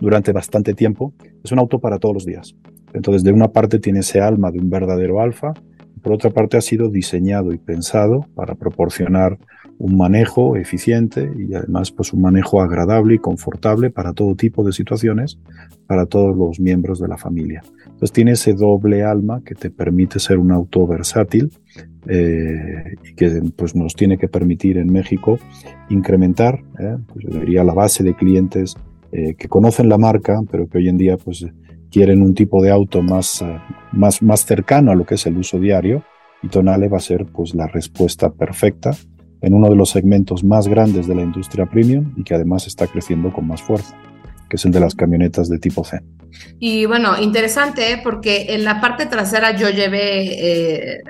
durante 0.00 0.32
bastante 0.32 0.72
tiempo, 0.74 1.12
es 1.44 1.52
un 1.52 1.58
auto 1.58 1.78
para 1.78 1.98
todos 1.98 2.14
los 2.14 2.24
días. 2.24 2.54
Entonces, 2.94 3.22
de 3.22 3.32
una 3.32 3.48
parte 3.48 3.78
tiene 3.78 4.00
ese 4.00 4.20
alma 4.20 4.50
de 4.50 4.58
un 4.60 4.70
verdadero 4.70 5.20
alfa, 5.20 5.52
por 6.02 6.12
otra 6.12 6.30
parte 6.30 6.56
ha 6.56 6.60
sido 6.60 6.88
diseñado 6.88 7.52
y 7.52 7.58
pensado 7.58 8.26
para 8.34 8.54
proporcionar 8.54 9.38
un 9.82 9.96
manejo 9.96 10.54
eficiente 10.56 11.28
y 11.36 11.52
además 11.54 11.90
pues 11.90 12.12
un 12.12 12.20
manejo 12.20 12.62
agradable 12.62 13.16
y 13.16 13.18
confortable 13.18 13.90
para 13.90 14.12
todo 14.12 14.36
tipo 14.36 14.62
de 14.62 14.72
situaciones, 14.72 15.40
para 15.88 16.06
todos 16.06 16.36
los 16.36 16.60
miembros 16.60 17.00
de 17.00 17.08
la 17.08 17.18
familia. 17.18 17.64
Entonces 17.86 18.12
tiene 18.12 18.30
ese 18.32 18.54
doble 18.54 19.02
alma 19.02 19.42
que 19.44 19.56
te 19.56 19.70
permite 19.70 20.20
ser 20.20 20.38
un 20.38 20.52
auto 20.52 20.86
versátil 20.86 21.50
eh, 22.06 22.94
y 23.02 23.14
que 23.14 23.42
pues, 23.56 23.74
nos 23.74 23.96
tiene 23.96 24.18
que 24.18 24.28
permitir 24.28 24.78
en 24.78 24.92
México 24.92 25.40
incrementar, 25.90 26.62
eh, 26.78 26.98
pues, 27.12 27.24
yo 27.28 27.40
diría, 27.40 27.64
la 27.64 27.74
base 27.74 28.04
de 28.04 28.14
clientes 28.14 28.76
eh, 29.10 29.34
que 29.34 29.48
conocen 29.48 29.88
la 29.88 29.98
marca, 29.98 30.42
pero 30.48 30.68
que 30.68 30.78
hoy 30.78 30.88
en 30.90 30.96
día 30.96 31.16
pues, 31.16 31.44
quieren 31.90 32.22
un 32.22 32.34
tipo 32.34 32.62
de 32.62 32.70
auto 32.70 33.02
más, 33.02 33.44
más, 33.90 34.22
más 34.22 34.44
cercano 34.44 34.92
a 34.92 34.94
lo 34.94 35.04
que 35.04 35.16
es 35.16 35.26
el 35.26 35.36
uso 35.36 35.58
diario, 35.58 36.04
y 36.40 36.48
Tonale 36.48 36.86
va 36.86 36.98
a 36.98 37.00
ser 37.00 37.26
pues, 37.26 37.52
la 37.56 37.66
respuesta 37.66 38.30
perfecta 38.30 38.92
en 39.42 39.54
uno 39.54 39.68
de 39.68 39.76
los 39.76 39.90
segmentos 39.90 40.44
más 40.44 40.68
grandes 40.68 41.06
de 41.06 41.14
la 41.14 41.22
industria 41.22 41.66
premium 41.66 42.12
y 42.16 42.22
que 42.22 42.34
además 42.34 42.66
está 42.66 42.86
creciendo 42.86 43.32
con 43.32 43.46
más 43.46 43.60
fuerza, 43.60 43.94
que 44.48 44.56
es 44.56 44.64
el 44.64 44.72
de 44.72 44.80
las 44.80 44.94
camionetas 44.94 45.48
de 45.48 45.58
tipo 45.58 45.84
C. 45.84 46.00
Y 46.58 46.86
bueno, 46.86 47.20
interesante 47.20 47.92
¿eh? 47.92 48.00
porque 48.02 48.46
en 48.50 48.64
la 48.64 48.80
parte 48.80 49.06
trasera 49.06 49.56
yo 49.56 49.68
llevé 49.68 50.94
eh, 50.94 51.02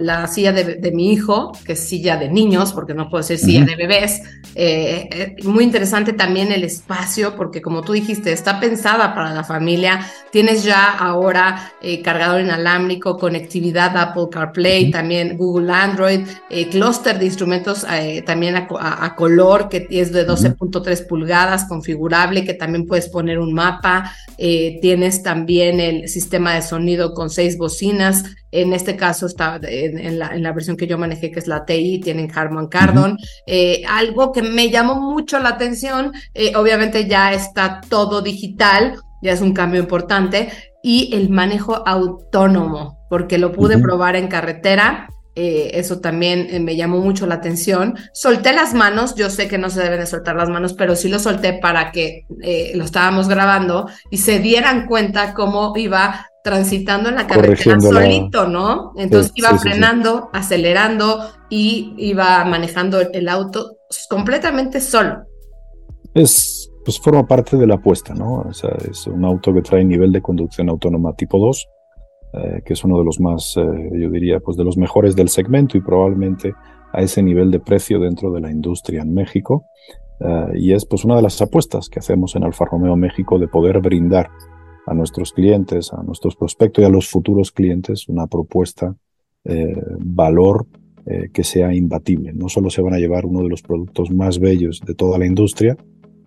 la 0.00 0.26
silla 0.26 0.52
de, 0.52 0.92
mi 0.92 1.12
hijo, 1.12 1.52
que 1.64 1.72
es 1.72 1.80
silla 1.80 2.16
de 2.16 2.28
niños, 2.28 2.72
porque 2.72 2.94
no 2.94 3.08
puedo 3.08 3.22
decir 3.22 3.38
silla 3.38 3.64
de 3.64 3.76
bebés. 3.76 4.22
Eh, 4.54 5.36
muy 5.44 5.64
interesante 5.64 6.12
también 6.12 6.52
el 6.52 6.64
espacio, 6.64 7.36
porque 7.36 7.62
como 7.62 7.82
tú 7.82 7.92
dijiste, 7.92 8.32
está 8.32 8.60
pensada 8.60 9.14
para 9.14 9.32
la 9.32 9.44
familia. 9.44 10.00
Tienes 10.30 10.64
ya 10.64 10.90
ahora 10.90 11.72
cargador 12.02 12.40
inalámbrico, 12.40 13.18
conectividad 13.18 13.96
Apple 13.96 14.28
CarPlay, 14.30 14.90
también 14.90 15.36
Google 15.36 15.72
Android, 15.72 16.26
clúster 16.70 17.18
de 17.18 17.26
instrumentos 17.26 17.86
también 18.24 18.56
a, 18.56 19.14
color, 19.16 19.68
que 19.68 19.86
es 19.90 20.12
de 20.12 20.26
12.3 20.26 21.06
pulgadas, 21.06 21.64
configurable, 21.64 22.44
que 22.44 22.54
también 22.54 22.86
puedes 22.86 23.08
poner 23.08 23.38
un 23.38 23.52
mapa. 23.52 24.12
Eh, 24.38 24.78
tienes 24.80 25.22
también 25.22 25.80
el 25.80 26.08
sistema 26.08 26.54
de 26.54 26.62
sonido 26.62 27.14
con 27.14 27.30
seis 27.30 27.56
bocinas. 27.58 28.24
En 28.50 28.72
este 28.72 28.96
caso 28.96 29.26
está 29.26 29.58
en, 29.62 30.18
la, 30.18 30.52
versión 30.52 30.76
que 30.76 30.86
yo 30.86 30.98
manejé, 30.98 31.30
que 31.30 31.38
es 31.38 31.46
la 31.46 31.64
TI, 31.64 32.00
tienen 32.00 32.30
Harman 32.34 32.68
Kardon. 32.68 33.16
Eh, 33.46 33.82
algo 33.88 34.32
que 34.32 34.42
me 34.42 34.70
llamó 34.70 35.00
mucho 35.00 35.38
la 35.38 35.50
atención, 35.50 36.12
eh, 36.34 36.52
obviamente 36.56 37.06
ya 37.06 37.32
está 37.32 37.80
todo 37.88 38.20
digital, 38.22 38.96
ya 39.22 39.32
es 39.32 39.40
un 39.40 39.54
cambio 39.54 39.80
importante, 39.80 40.50
y 40.82 41.14
el 41.14 41.30
manejo 41.30 41.86
autónomo, 41.86 42.98
porque 43.08 43.38
lo 43.38 43.52
pude 43.52 43.78
probar 43.78 44.16
en 44.16 44.28
carretera 44.28 45.08
eh, 45.34 45.70
eso 45.74 46.00
también 46.00 46.48
eh, 46.50 46.60
me 46.60 46.76
llamó 46.76 46.98
mucho 46.98 47.26
la 47.26 47.36
atención. 47.36 47.96
Solté 48.12 48.52
las 48.52 48.74
manos, 48.74 49.14
yo 49.14 49.30
sé 49.30 49.48
que 49.48 49.56
no 49.56 49.70
se 49.70 49.82
deben 49.82 50.00
de 50.00 50.06
soltar 50.06 50.36
las 50.36 50.50
manos, 50.50 50.74
pero 50.74 50.94
sí 50.94 51.08
lo 51.08 51.18
solté 51.18 51.54
para 51.54 51.90
que 51.90 52.26
eh, 52.42 52.72
lo 52.74 52.84
estábamos 52.84 53.28
grabando 53.28 53.88
y 54.10 54.18
se 54.18 54.40
dieran 54.40 54.86
cuenta 54.86 55.32
cómo 55.32 55.72
iba 55.76 56.26
transitando 56.44 57.08
en 57.08 57.14
la 57.14 57.26
carretera 57.26 57.80
solito, 57.80 58.46
¿no? 58.46 58.92
Entonces 58.96 59.32
iba 59.36 59.56
frenando, 59.58 60.28
acelerando 60.32 61.30
y 61.48 61.94
iba 61.96 62.44
manejando 62.44 63.00
el 63.00 63.28
auto 63.28 63.76
completamente 64.10 64.80
solo. 64.80 65.22
Es, 66.14 66.68
pues 66.84 66.98
forma 66.98 67.26
parte 67.26 67.56
de 67.56 67.66
la 67.66 67.76
apuesta, 67.76 68.12
¿no? 68.12 68.40
O 68.40 68.52
sea, 68.52 68.76
es 68.90 69.06
un 69.06 69.24
auto 69.24 69.54
que 69.54 69.62
trae 69.62 69.84
nivel 69.84 70.12
de 70.12 70.20
conducción 70.20 70.68
autónoma 70.68 71.14
tipo 71.14 71.38
2 71.38 71.68
eh, 72.34 72.62
que 72.64 72.72
es 72.72 72.82
uno 72.82 72.98
de 72.98 73.04
los 73.04 73.20
más, 73.20 73.54
eh, 73.58 73.90
yo 73.92 74.10
diría, 74.10 74.40
pues 74.40 74.56
de 74.56 74.64
los 74.64 74.78
mejores 74.78 75.14
del 75.14 75.28
segmento 75.28 75.76
y 75.76 75.82
probablemente 75.82 76.54
a 76.92 77.02
ese 77.02 77.22
nivel 77.22 77.50
de 77.50 77.60
precio 77.60 78.00
dentro 78.00 78.32
de 78.32 78.40
la 78.40 78.50
industria 78.50 79.02
en 79.02 79.12
México. 79.12 79.66
Eh, 80.18 80.46
y 80.54 80.72
es 80.72 80.86
pues 80.86 81.04
una 81.04 81.16
de 81.16 81.22
las 81.22 81.42
apuestas 81.42 81.90
que 81.90 81.98
hacemos 81.98 82.34
en 82.34 82.44
Alfa 82.44 82.64
Romeo 82.64 82.96
México 82.96 83.38
de 83.38 83.48
poder 83.48 83.80
brindar 83.80 84.30
a 84.86 84.94
nuestros 84.94 85.32
clientes, 85.32 85.92
a 85.92 86.02
nuestros 86.02 86.34
prospectos 86.34 86.82
y 86.82 86.86
a 86.86 86.90
los 86.90 87.08
futuros 87.08 87.52
clientes 87.52 88.08
una 88.08 88.26
propuesta, 88.26 88.96
valor 89.98 90.66
que 91.32 91.44
sea 91.44 91.74
imbatible. 91.74 92.32
No 92.32 92.48
solo 92.48 92.70
se 92.70 92.82
van 92.82 92.94
a 92.94 92.98
llevar 92.98 93.26
uno 93.26 93.42
de 93.42 93.48
los 93.48 93.62
productos 93.62 94.10
más 94.10 94.38
bellos 94.38 94.80
de 94.84 94.94
toda 94.94 95.18
la 95.18 95.26
industria, 95.26 95.76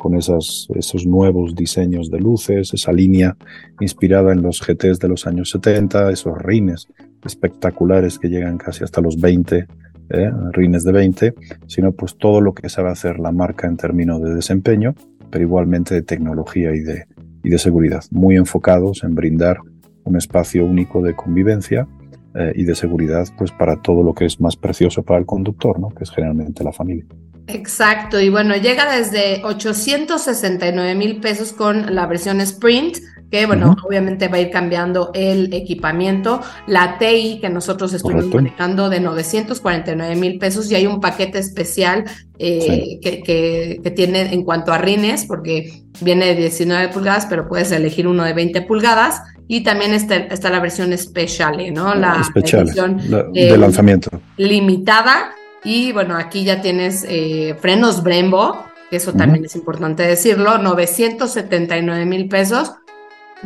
con 0.06 0.14
esas, 0.14 0.68
esos 0.76 1.08
nuevos 1.08 1.56
diseños 1.56 2.12
de 2.12 2.20
luces, 2.20 2.72
esa 2.76 2.92
línea 2.92 3.36
inspirada 3.80 4.34
en 4.34 4.44
los 4.44 4.62
GTs 4.62 5.00
de 5.00 5.08
los 5.08 5.26
años 5.26 5.50
70, 5.50 6.12
esos 6.12 6.38
rines 6.38 6.88
espectaculares 7.26 8.20
que 8.20 8.30
llegan 8.30 8.60
casi 8.60 8.84
hasta 8.84 9.02
los 9.02 9.20
20, 9.20 9.66
¿eh? 10.12 10.32
rines 10.52 10.84
de 10.84 10.92
20, 10.92 11.34
sino 11.66 11.92
pues 11.94 12.18
todo 12.20 12.40
lo 12.40 12.54
que 12.54 12.70
sabe 12.70 12.92
hacer 12.92 13.18
la 13.18 13.32
marca 13.32 13.66
en 13.66 13.78
términos 13.78 14.22
de 14.22 14.36
desempeño, 14.36 14.94
pero 15.32 15.44
igualmente 15.44 15.96
de 15.96 16.04
tecnología 16.04 16.76
y 16.76 16.82
de, 16.82 17.08
y 17.44 17.50
de 17.50 17.58
seguridad, 17.58 18.04
muy 18.12 18.36
enfocados 18.36 19.04
en 19.04 19.16
brindar 19.16 19.58
un 20.04 20.18
espacio 20.18 20.68
único 20.68 21.02
de 21.02 21.16
convivencia 21.16 21.88
eh, 22.36 22.54
y 22.54 22.66
de 22.66 22.76
seguridad 22.76 23.26
pues 23.40 23.52
para 23.52 23.82
todo 23.82 24.04
lo 24.04 24.14
que 24.14 24.26
es 24.26 24.40
más 24.40 24.56
precioso 24.56 25.02
para 25.02 25.18
el 25.18 25.26
conductor, 25.26 25.80
¿no? 25.80 25.90
que 25.90 26.04
es 26.04 26.12
generalmente 26.12 26.64
la 26.64 26.74
familia. 26.74 27.08
Exacto, 27.48 28.20
y 28.20 28.30
bueno, 28.30 28.56
llega 28.56 28.92
desde 28.92 29.42
869 29.44 30.96
mil 30.96 31.20
pesos 31.20 31.54
con 31.54 31.94
la 31.94 32.08
versión 32.08 32.42
Sprint, 32.42 32.98
que 33.30 33.46
bueno, 33.46 33.76
obviamente 33.84 34.28
va 34.28 34.38
a 34.38 34.42
ir 34.42 34.50
cambiando 34.50 35.12
el 35.14 35.54
equipamiento. 35.54 36.42
La 36.68 36.98
TI 36.98 37.40
que 37.42 37.50
nosotros 37.50 37.94
estuvimos 37.94 38.34
manejando 38.34 38.90
de 38.90 39.00
949 39.00 40.16
mil 40.16 40.40
pesos 40.40 40.72
y 40.72 40.76
hay 40.76 40.86
un 40.86 41.00
paquete 41.00 41.40
especial 41.40 42.06
eh, 42.40 43.00
que, 43.02 43.22
que, 43.24 43.92
tiene 43.92 44.34
en 44.34 44.44
cuanto 44.44 44.72
a 44.72 44.78
rines, 44.78 45.26
porque 45.26 45.84
viene 46.02 46.28
de 46.28 46.36
19 46.36 46.90
pulgadas, 46.90 47.26
pero 47.28 47.48
puedes 47.48 47.72
elegir 47.72 48.08
uno 48.08 48.24
de 48.24 48.34
20 48.34 48.62
pulgadas. 48.64 49.22
Y 49.48 49.62
también 49.62 49.94
está, 49.94 50.16
está 50.16 50.50
la 50.50 50.60
versión 50.60 50.92
especial, 50.94 51.58
¿no? 51.72 51.94
La, 51.94 52.28
versión 52.34 52.98
de 53.34 53.54
eh, 53.54 53.58
lanzamiento. 53.58 54.10
Limitada. 54.38 55.36
Y 55.66 55.92
bueno, 55.92 56.16
aquí 56.16 56.44
ya 56.44 56.62
tienes 56.62 57.04
eh, 57.10 57.58
frenos 57.60 58.04
Brembo, 58.04 58.66
que 58.92 58.98
eso 58.98 59.14
también 59.14 59.46
es 59.46 59.56
importante 59.56 60.04
decirlo, 60.04 60.60
979 60.60 62.06
mil 62.06 62.30
pesos. 62.30 62.72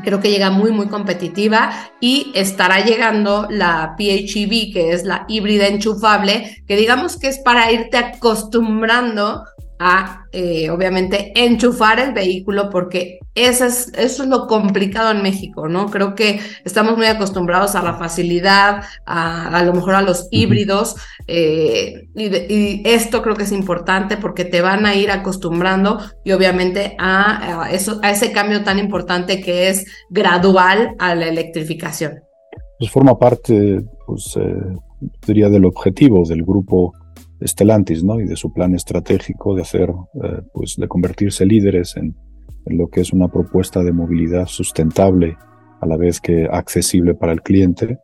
Creo 0.04 0.20
que 0.20 0.30
llega 0.30 0.50
muy, 0.50 0.72
muy 0.72 0.88
competitiva 0.88 1.72
y 2.02 2.32
estará 2.36 2.84
llegando 2.84 3.48
la 3.50 3.96
PHEV, 3.98 4.74
que 4.74 4.92
es 4.92 5.06
la 5.06 5.26
híbrida 5.30 5.68
enchufable, 5.68 6.62
que 6.68 6.76
digamos 6.76 7.18
que 7.18 7.30
es 7.30 7.40
para 7.40 7.72
irte 7.72 7.98
acostumbrando 7.98 9.46
a, 9.80 10.26
eh, 10.34 10.70
obviamente, 10.70 11.32
enchufar 11.36 12.00
el 12.00 12.14
vehículo, 12.14 12.70
porque 12.70 13.20
eso 13.34 13.66
es, 13.66 13.92
eso 13.98 14.24
es 14.24 14.30
lo 14.30 14.46
complicado 14.48 15.12
en 15.12 15.24
México, 15.24 15.70
¿no? 15.70 15.86
Creo 15.88 16.16
que 16.16 16.42
estamos 16.66 16.98
muy 16.98 17.06
acostumbrados 17.06 17.76
a 17.76 17.82
la 17.82 17.94
facilidad, 17.94 18.84
a, 19.06 19.58
a 19.58 19.64
lo 19.64 19.74
mejor 19.74 19.96
a 19.96 20.02
los 20.02 20.28
híbridos, 20.32 20.98
eh, 21.28 22.10
y, 22.16 22.82
esto 22.90 23.22
creo 23.22 23.36
que 23.36 23.44
es 23.44 23.52
importante 23.52 24.18
porque 24.18 24.44
te 24.44 24.62
van 24.62 24.86
a 24.86 24.96
ir 24.96 25.12
acostumbrando 25.12 26.00
y 26.26 26.32
obviamente 26.34 26.96
a, 27.00 27.70
eso, 27.72 28.00
a 28.04 28.12
ese 28.12 28.32
cambio 28.32 28.64
tan 28.64 28.80
importante 28.80 29.40
que 29.40 29.70
es 29.70 29.86
gradual 30.10 30.96
a 31.00 31.16
la 31.16 31.28
electrificación. 31.28 32.20
Pues 32.80 32.92
forma 32.92 33.18
parte, 33.18 33.84
pues, 34.06 34.36
eh, 34.38 34.76
diría, 35.26 35.50
del 35.50 35.66
objetivo 35.66 36.26
del 36.26 36.44
grupo 36.44 36.94
Stellantis, 37.42 38.04
¿no? 38.04 38.20
Y 38.20 38.26
de 38.26 38.36
su 38.36 38.52
plan 38.52 38.76
estratégico 38.76 39.56
de 39.56 39.62
hacer, 39.62 39.90
eh, 39.90 40.42
pues, 40.54 40.76
de 40.78 40.88
convertirse 40.88 41.46
líderes 41.46 41.96
en, 41.98 42.16
lo 42.66 42.88
que 42.88 43.02
es 43.02 43.14
una 43.14 43.30
propuesta 43.30 43.82
de 43.82 43.92
movilidad 43.92 44.46
sustentable, 44.46 45.38
a 45.82 45.86
la 45.88 45.98
vez 45.98 46.20
que 46.20 46.48
accesible 46.52 47.16
para 47.16 47.32
el 47.32 47.42
cliente. 47.42 48.00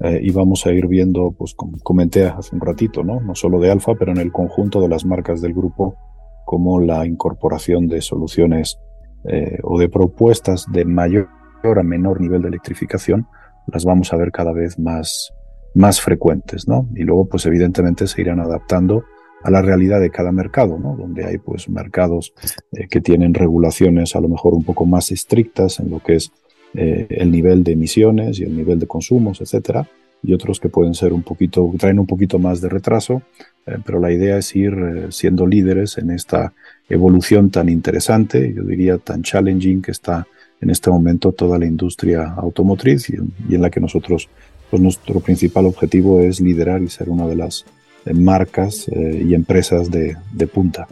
Eh, 0.00 0.20
y 0.22 0.32
vamos 0.32 0.66
a 0.66 0.72
ir 0.72 0.86
viendo, 0.88 1.32
pues, 1.32 1.54
como 1.54 1.78
comenté 1.78 2.24
hace 2.24 2.54
un 2.54 2.60
ratito, 2.60 3.02
¿no? 3.04 3.20
No 3.20 3.34
solo 3.34 3.60
de 3.60 3.70
Alfa, 3.70 3.94
pero 3.98 4.12
en 4.12 4.18
el 4.18 4.32
conjunto 4.32 4.80
de 4.80 4.88
las 4.88 5.04
marcas 5.04 5.40
del 5.40 5.54
grupo, 5.54 5.96
como 6.44 6.80
la 6.80 7.06
incorporación 7.06 7.86
de 7.86 8.00
soluciones 8.00 8.78
eh, 9.24 9.58
o 9.62 9.78
de 9.78 9.88
propuestas 9.88 10.66
de 10.72 10.84
mayor 10.84 11.28
a 11.62 11.82
menor 11.82 12.20
nivel 12.20 12.42
de 12.42 12.48
electrificación, 12.48 13.26
las 13.66 13.84
vamos 13.84 14.12
a 14.12 14.16
ver 14.16 14.32
cada 14.32 14.52
vez 14.52 14.78
más, 14.78 15.32
más 15.74 16.00
frecuentes, 16.00 16.66
¿no? 16.68 16.88
Y 16.94 17.02
luego, 17.02 17.26
pues 17.26 17.46
evidentemente 17.46 18.06
se 18.06 18.20
irán 18.20 18.40
adaptando 18.40 19.04
a 19.42 19.50
la 19.50 19.62
realidad 19.62 20.00
de 20.00 20.10
cada 20.10 20.32
mercado, 20.32 20.78
¿no? 20.78 20.96
Donde 20.96 21.24
hay 21.24 21.38
pues 21.38 21.68
mercados 21.68 22.32
eh, 22.72 22.88
que 22.88 23.00
tienen 23.00 23.34
regulaciones 23.34 24.14
a 24.14 24.20
lo 24.20 24.28
mejor 24.28 24.54
un 24.54 24.64
poco 24.64 24.84
más 24.84 25.10
estrictas 25.10 25.80
en 25.80 25.90
lo 25.90 26.00
que 26.00 26.16
es 26.16 26.32
eh, 26.74 27.06
el 27.10 27.30
nivel 27.30 27.64
de 27.64 27.72
emisiones 27.72 28.38
y 28.38 28.44
el 28.44 28.56
nivel 28.56 28.78
de 28.78 28.86
consumos, 28.86 29.40
etcétera, 29.40 29.88
y 30.22 30.34
otros 30.34 30.60
que 30.60 30.68
pueden 30.68 30.94
ser 30.94 31.12
un 31.12 31.22
poquito, 31.22 31.72
traen 31.78 31.98
un 31.98 32.06
poquito 32.06 32.38
más 32.38 32.60
de 32.60 32.68
retraso, 32.68 33.22
eh, 33.66 33.78
pero 33.84 33.98
la 33.98 34.12
idea 34.12 34.36
es 34.36 34.54
ir 34.54 35.06
siendo 35.10 35.46
líderes 35.46 35.96
en 35.96 36.10
esta 36.10 36.52
evolución 36.88 37.50
tan 37.50 37.68
interesante, 37.68 38.52
yo 38.54 38.62
diría 38.62 38.98
tan 38.98 39.22
challenging 39.22 39.80
que 39.80 39.92
está 39.92 40.26
en 40.60 40.68
este 40.68 40.90
momento 40.90 41.32
toda 41.32 41.58
la 41.58 41.64
industria 41.64 42.34
automotriz 42.36 43.08
y, 43.08 43.16
y 43.48 43.54
en 43.54 43.62
la 43.62 43.70
que 43.70 43.80
nosotros 43.80 44.28
pues 44.70 44.80
nuestro 44.80 45.20
principal 45.20 45.66
objetivo 45.66 46.20
es 46.20 46.40
liderar 46.40 46.82
y 46.82 46.88
ser 46.88 47.08
una 47.08 47.26
de 47.26 47.36
las 47.36 47.64
eh, 48.06 48.14
marcas 48.14 48.88
eh, 48.88 49.24
y 49.26 49.34
empresas 49.34 49.90
de, 49.90 50.16
de, 50.32 50.46
punta. 50.46 50.86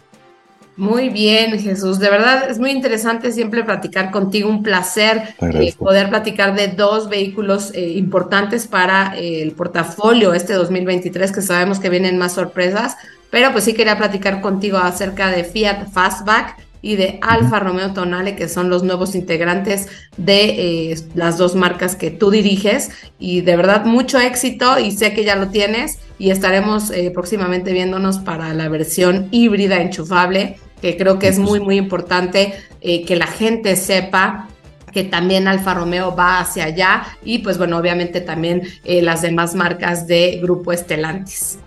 Muy 0.76 1.08
bien, 1.08 1.58
Jesús. 1.58 1.98
De 1.98 2.10
verdad 2.10 2.50
es 2.50 2.58
muy 2.58 2.70
interesante 2.70 3.32
siempre 3.32 3.64
platicar 3.64 4.10
contigo. 4.10 4.48
Un 4.48 4.62
placer 4.62 5.34
eh, 5.40 5.72
poder 5.78 6.08
platicar 6.08 6.54
de 6.54 6.68
dos 6.68 7.08
vehículos 7.08 7.72
importantes 7.74 8.66
para 8.66 9.16
el 9.16 9.52
portafolio 9.52 10.34
este 10.34 10.52
2023, 10.52 11.32
que 11.32 11.42
sabemos 11.42 11.80
que 11.80 11.88
vienen 11.88 12.18
más 12.18 12.34
sorpresas. 12.34 12.96
Pero 13.30 13.52
pues 13.52 13.64
sí 13.64 13.74
quería 13.74 13.98
platicar 13.98 14.40
contigo 14.40 14.78
acerca 14.78 15.30
de 15.30 15.44
Fiat 15.44 15.90
Fastback 15.90 16.67
y 16.82 16.96
de 16.96 17.18
Alfa 17.22 17.60
Romeo 17.60 17.92
Tonale, 17.92 18.36
que 18.36 18.48
son 18.48 18.70
los 18.70 18.82
nuevos 18.82 19.14
integrantes 19.14 19.88
de 20.16 20.90
eh, 20.90 20.96
las 21.14 21.38
dos 21.38 21.54
marcas 21.54 21.96
que 21.96 22.10
tú 22.10 22.30
diriges. 22.30 22.90
Y 23.18 23.40
de 23.40 23.56
verdad, 23.56 23.84
mucho 23.84 24.18
éxito 24.18 24.78
y 24.78 24.92
sé 24.92 25.12
que 25.12 25.24
ya 25.24 25.36
lo 25.36 25.48
tienes 25.48 25.98
y 26.18 26.30
estaremos 26.30 26.90
eh, 26.90 27.10
próximamente 27.12 27.72
viéndonos 27.72 28.18
para 28.18 28.54
la 28.54 28.68
versión 28.68 29.28
híbrida 29.30 29.80
enchufable, 29.80 30.58
que 30.80 30.96
creo 30.96 31.18
que 31.18 31.28
es 31.28 31.38
muy, 31.38 31.60
muy 31.60 31.76
importante 31.76 32.54
eh, 32.80 33.04
que 33.04 33.16
la 33.16 33.26
gente 33.26 33.76
sepa 33.76 34.48
que 34.92 35.04
también 35.04 35.48
Alfa 35.48 35.74
Romeo 35.74 36.16
va 36.16 36.40
hacia 36.40 36.64
allá 36.64 37.04
y 37.22 37.38
pues 37.40 37.58
bueno, 37.58 37.76
obviamente 37.76 38.22
también 38.22 38.62
las 38.84 39.20
demás 39.20 39.54
marcas 39.54 40.06
de 40.06 40.40
Grupo 40.42 40.72
Estelantis. 40.72 41.58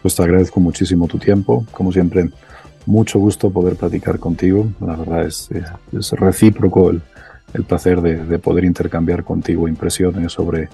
Pues 0.00 0.14
te 0.14 0.22
agradezco 0.22 0.58
muchísimo 0.58 1.06
tu 1.06 1.18
tiempo, 1.18 1.66
como 1.70 1.92
siempre 1.92 2.30
mucho 2.86 3.18
gusto 3.18 3.50
poder 3.50 3.76
platicar 3.76 4.18
contigo. 4.18 4.68
La 4.80 4.96
verdad 4.96 5.26
es, 5.26 5.48
es 5.92 6.12
recíproco 6.12 6.90
el, 6.90 7.02
el 7.54 7.64
placer 7.64 8.00
de, 8.00 8.24
de, 8.24 8.38
poder 8.38 8.64
intercambiar 8.64 9.24
contigo 9.24 9.68
impresiones 9.68 10.32
sobre 10.32 10.68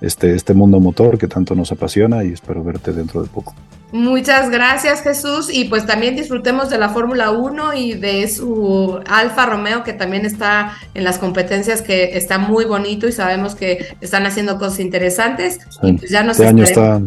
este, 0.00 0.34
este 0.34 0.54
mundo 0.54 0.80
motor 0.80 1.18
que 1.18 1.26
tanto 1.26 1.54
nos 1.54 1.72
apasiona 1.72 2.24
y 2.24 2.32
espero 2.32 2.62
verte 2.62 2.92
dentro 2.92 3.22
de 3.22 3.28
poco. 3.28 3.54
Muchas 3.90 4.50
gracias 4.50 5.02
Jesús 5.02 5.48
y 5.50 5.64
pues 5.64 5.86
también 5.86 6.14
disfrutemos 6.14 6.68
de 6.68 6.76
la 6.76 6.90
Fórmula 6.90 7.30
1 7.30 7.74
y 7.74 7.94
de 7.94 8.28
su 8.28 9.00
Alfa 9.08 9.46
Romeo 9.46 9.82
que 9.82 9.94
también 9.94 10.26
está 10.26 10.76
en 10.92 11.04
las 11.04 11.18
competencias 11.18 11.80
que 11.80 12.16
está 12.16 12.38
muy 12.38 12.66
bonito 12.66 13.08
y 13.08 13.12
sabemos 13.12 13.54
que 13.54 13.86
están 14.02 14.26
haciendo 14.26 14.58
cosas 14.58 14.80
interesantes. 14.80 15.58
y 15.82 15.94
pues 15.94 16.10
ya 16.10 16.22
nos 16.22 16.38
este 16.38 16.48
año 16.48 16.64
está, 16.64 17.00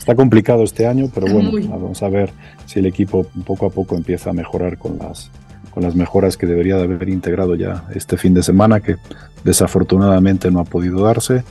está 0.00 0.14
complicado 0.14 0.64
este 0.64 0.86
año, 0.86 1.10
pero 1.14 1.30
bueno, 1.30 1.52
vamos 1.68 2.02
a 2.02 2.08
ver 2.08 2.30
si 2.64 2.78
el 2.78 2.86
equipo 2.86 3.26
poco 3.44 3.66
a 3.66 3.70
poco 3.70 3.96
empieza 3.96 4.30
a 4.30 4.32
mejorar 4.32 4.78
con 4.78 4.98
las, 4.98 5.30
con 5.70 5.82
las 5.82 5.94
mejoras 5.94 6.38
que 6.38 6.46
debería 6.46 6.76
de 6.76 6.84
haber 6.84 7.10
integrado 7.10 7.54
ya 7.54 7.84
este 7.94 8.16
fin 8.16 8.32
de 8.32 8.42
semana, 8.42 8.80
que 8.80 8.96
desafortunadamente 9.44 10.50
no 10.50 10.60
ha 10.60 10.64
podido 10.64 11.04
darse. 11.04 11.44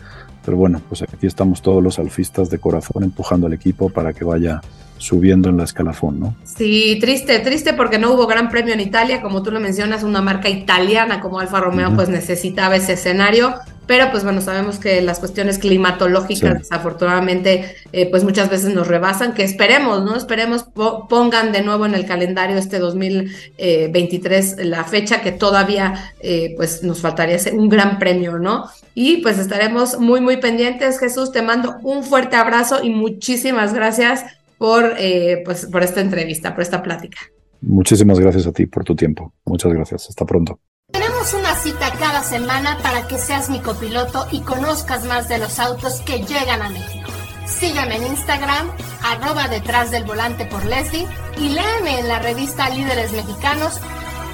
Pero 0.43 0.57
bueno, 0.57 0.81
pues 0.89 1.03
aquí 1.03 1.27
estamos 1.27 1.61
todos 1.61 1.83
los 1.83 1.99
alfistas 1.99 2.49
de 2.49 2.57
corazón 2.57 3.03
empujando 3.03 3.45
al 3.45 3.53
equipo 3.53 3.89
para 3.91 4.13
que 4.13 4.23
vaya 4.23 4.61
subiendo 4.99 5.49
en 5.49 5.57
la 5.57 5.63
escalafón, 5.63 6.19
¿no? 6.19 6.35
Sí, 6.43 6.97
triste, 7.01 7.39
triste 7.39 7.73
porque 7.73 7.97
no 7.97 8.13
hubo 8.13 8.27
gran 8.27 8.49
premio 8.49 8.73
en 8.73 8.81
Italia, 8.81 9.21
como 9.21 9.41
tú 9.41 9.51
lo 9.51 9.59
mencionas, 9.59 10.03
una 10.03 10.21
marca 10.21 10.49
italiana 10.49 11.19
como 11.19 11.39
Alfa 11.39 11.59
Romeo 11.59 11.95
pues 11.95 12.09
necesitaba 12.09 12.75
ese 12.75 12.93
escenario, 12.93 13.55
pero 13.89 14.11
pues 14.11 14.23
bueno, 14.23 14.39
sabemos 14.39 14.77
que 14.77 15.01
las 15.01 15.17
cuestiones 15.17 15.57
climatológicas 15.57 16.59
desafortunadamente 16.59 17.75
eh, 17.91 18.07
pues 18.11 18.23
muchas 18.23 18.47
veces 18.47 18.71
nos 18.75 18.87
rebasan, 18.87 19.33
que 19.33 19.43
esperemos, 19.43 20.03
¿no? 20.03 20.15
Esperemos 20.15 20.65
pongan 21.09 21.51
de 21.51 21.63
nuevo 21.63 21.87
en 21.87 21.95
el 21.95 22.05
calendario 22.05 22.57
este 22.57 22.77
2023 22.77 24.57
la 24.65 24.83
fecha 24.83 25.21
que 25.21 25.31
todavía 25.31 26.13
eh, 26.19 26.53
pues 26.55 26.83
nos 26.83 26.99
faltaría 26.99 27.39
un 27.51 27.67
gran 27.67 27.97
premio, 27.97 28.37
¿no? 28.37 28.69
Y 28.93 29.17
pues 29.17 29.39
estaremos 29.39 29.97
muy, 29.99 30.21
muy 30.21 30.37
pendientes. 30.37 30.99
Jesús, 30.99 31.31
te 31.31 31.41
mando 31.41 31.77
un 31.81 32.03
fuerte 32.03 32.35
abrazo 32.35 32.83
y 32.83 32.89
muchísimas 32.89 33.73
gracias 33.73 34.23
por, 34.59 34.93
eh, 34.97 35.41
pues, 35.43 35.65
por 35.65 35.81
esta 35.81 36.01
entrevista, 36.01 36.53
por 36.53 36.61
esta 36.61 36.83
plática. 36.83 37.17
Muchísimas 37.61 38.19
gracias 38.19 38.45
a 38.45 38.51
ti 38.51 38.67
por 38.67 38.83
tu 38.83 38.95
tiempo. 38.95 39.33
Muchas 39.45 39.73
gracias. 39.73 40.09
Hasta 40.09 40.25
pronto. 40.25 40.59
Tenemos 40.91 41.33
una 41.33 41.55
cita 41.55 41.91
cada 41.97 42.21
semana 42.21 42.77
para 42.83 43.07
que 43.07 43.17
seas 43.17 43.49
mi 43.49 43.59
copiloto 43.59 44.27
y 44.31 44.41
conozcas 44.41 45.05
más 45.05 45.29
de 45.29 45.37
los 45.37 45.59
autos 45.59 46.01
que 46.01 46.19
llegan 46.19 46.61
a 46.61 46.69
México. 46.69 47.09
Sígueme 47.45 47.95
en 47.95 48.07
Instagram, 48.07 48.69
arroba 49.03 49.47
detrás 49.47 49.91
del 49.91 50.03
volante 50.03 50.45
por 50.45 50.65
Leslie 50.65 51.07
y 51.37 51.49
léeme 51.49 51.99
en 51.99 52.07
la 52.07 52.19
revista 52.19 52.69
Líderes 52.69 53.11
Mexicanos. 53.11 53.79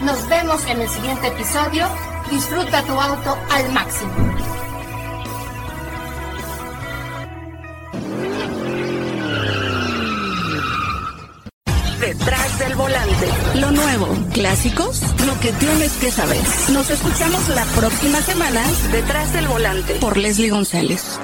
Nos 0.04 0.28
vemos 0.28 0.66
en 0.68 0.82
el 0.82 0.90
siguiente 0.90 1.28
episodio. 1.28 1.88
Disfruta 2.32 2.84
tu 2.84 2.94
auto 2.94 3.38
al 3.52 3.72
máximo. 3.72 4.36
Detrás 12.06 12.60
del 12.60 12.76
volante. 12.76 13.28
Lo 13.56 13.72
nuevo, 13.72 14.08
clásicos, 14.32 15.02
lo 15.26 15.40
que 15.40 15.52
tienes 15.54 15.92
que 15.94 16.12
saber. 16.12 16.38
Nos 16.72 16.92
escuchamos 16.92 17.50
la 17.50 17.66
próxima 17.66 18.22
semana 18.22 18.64
detrás 18.92 19.34
del 19.34 19.48
volante 19.48 19.96
por 19.96 20.16
Leslie 20.16 20.52
González. 20.52 21.20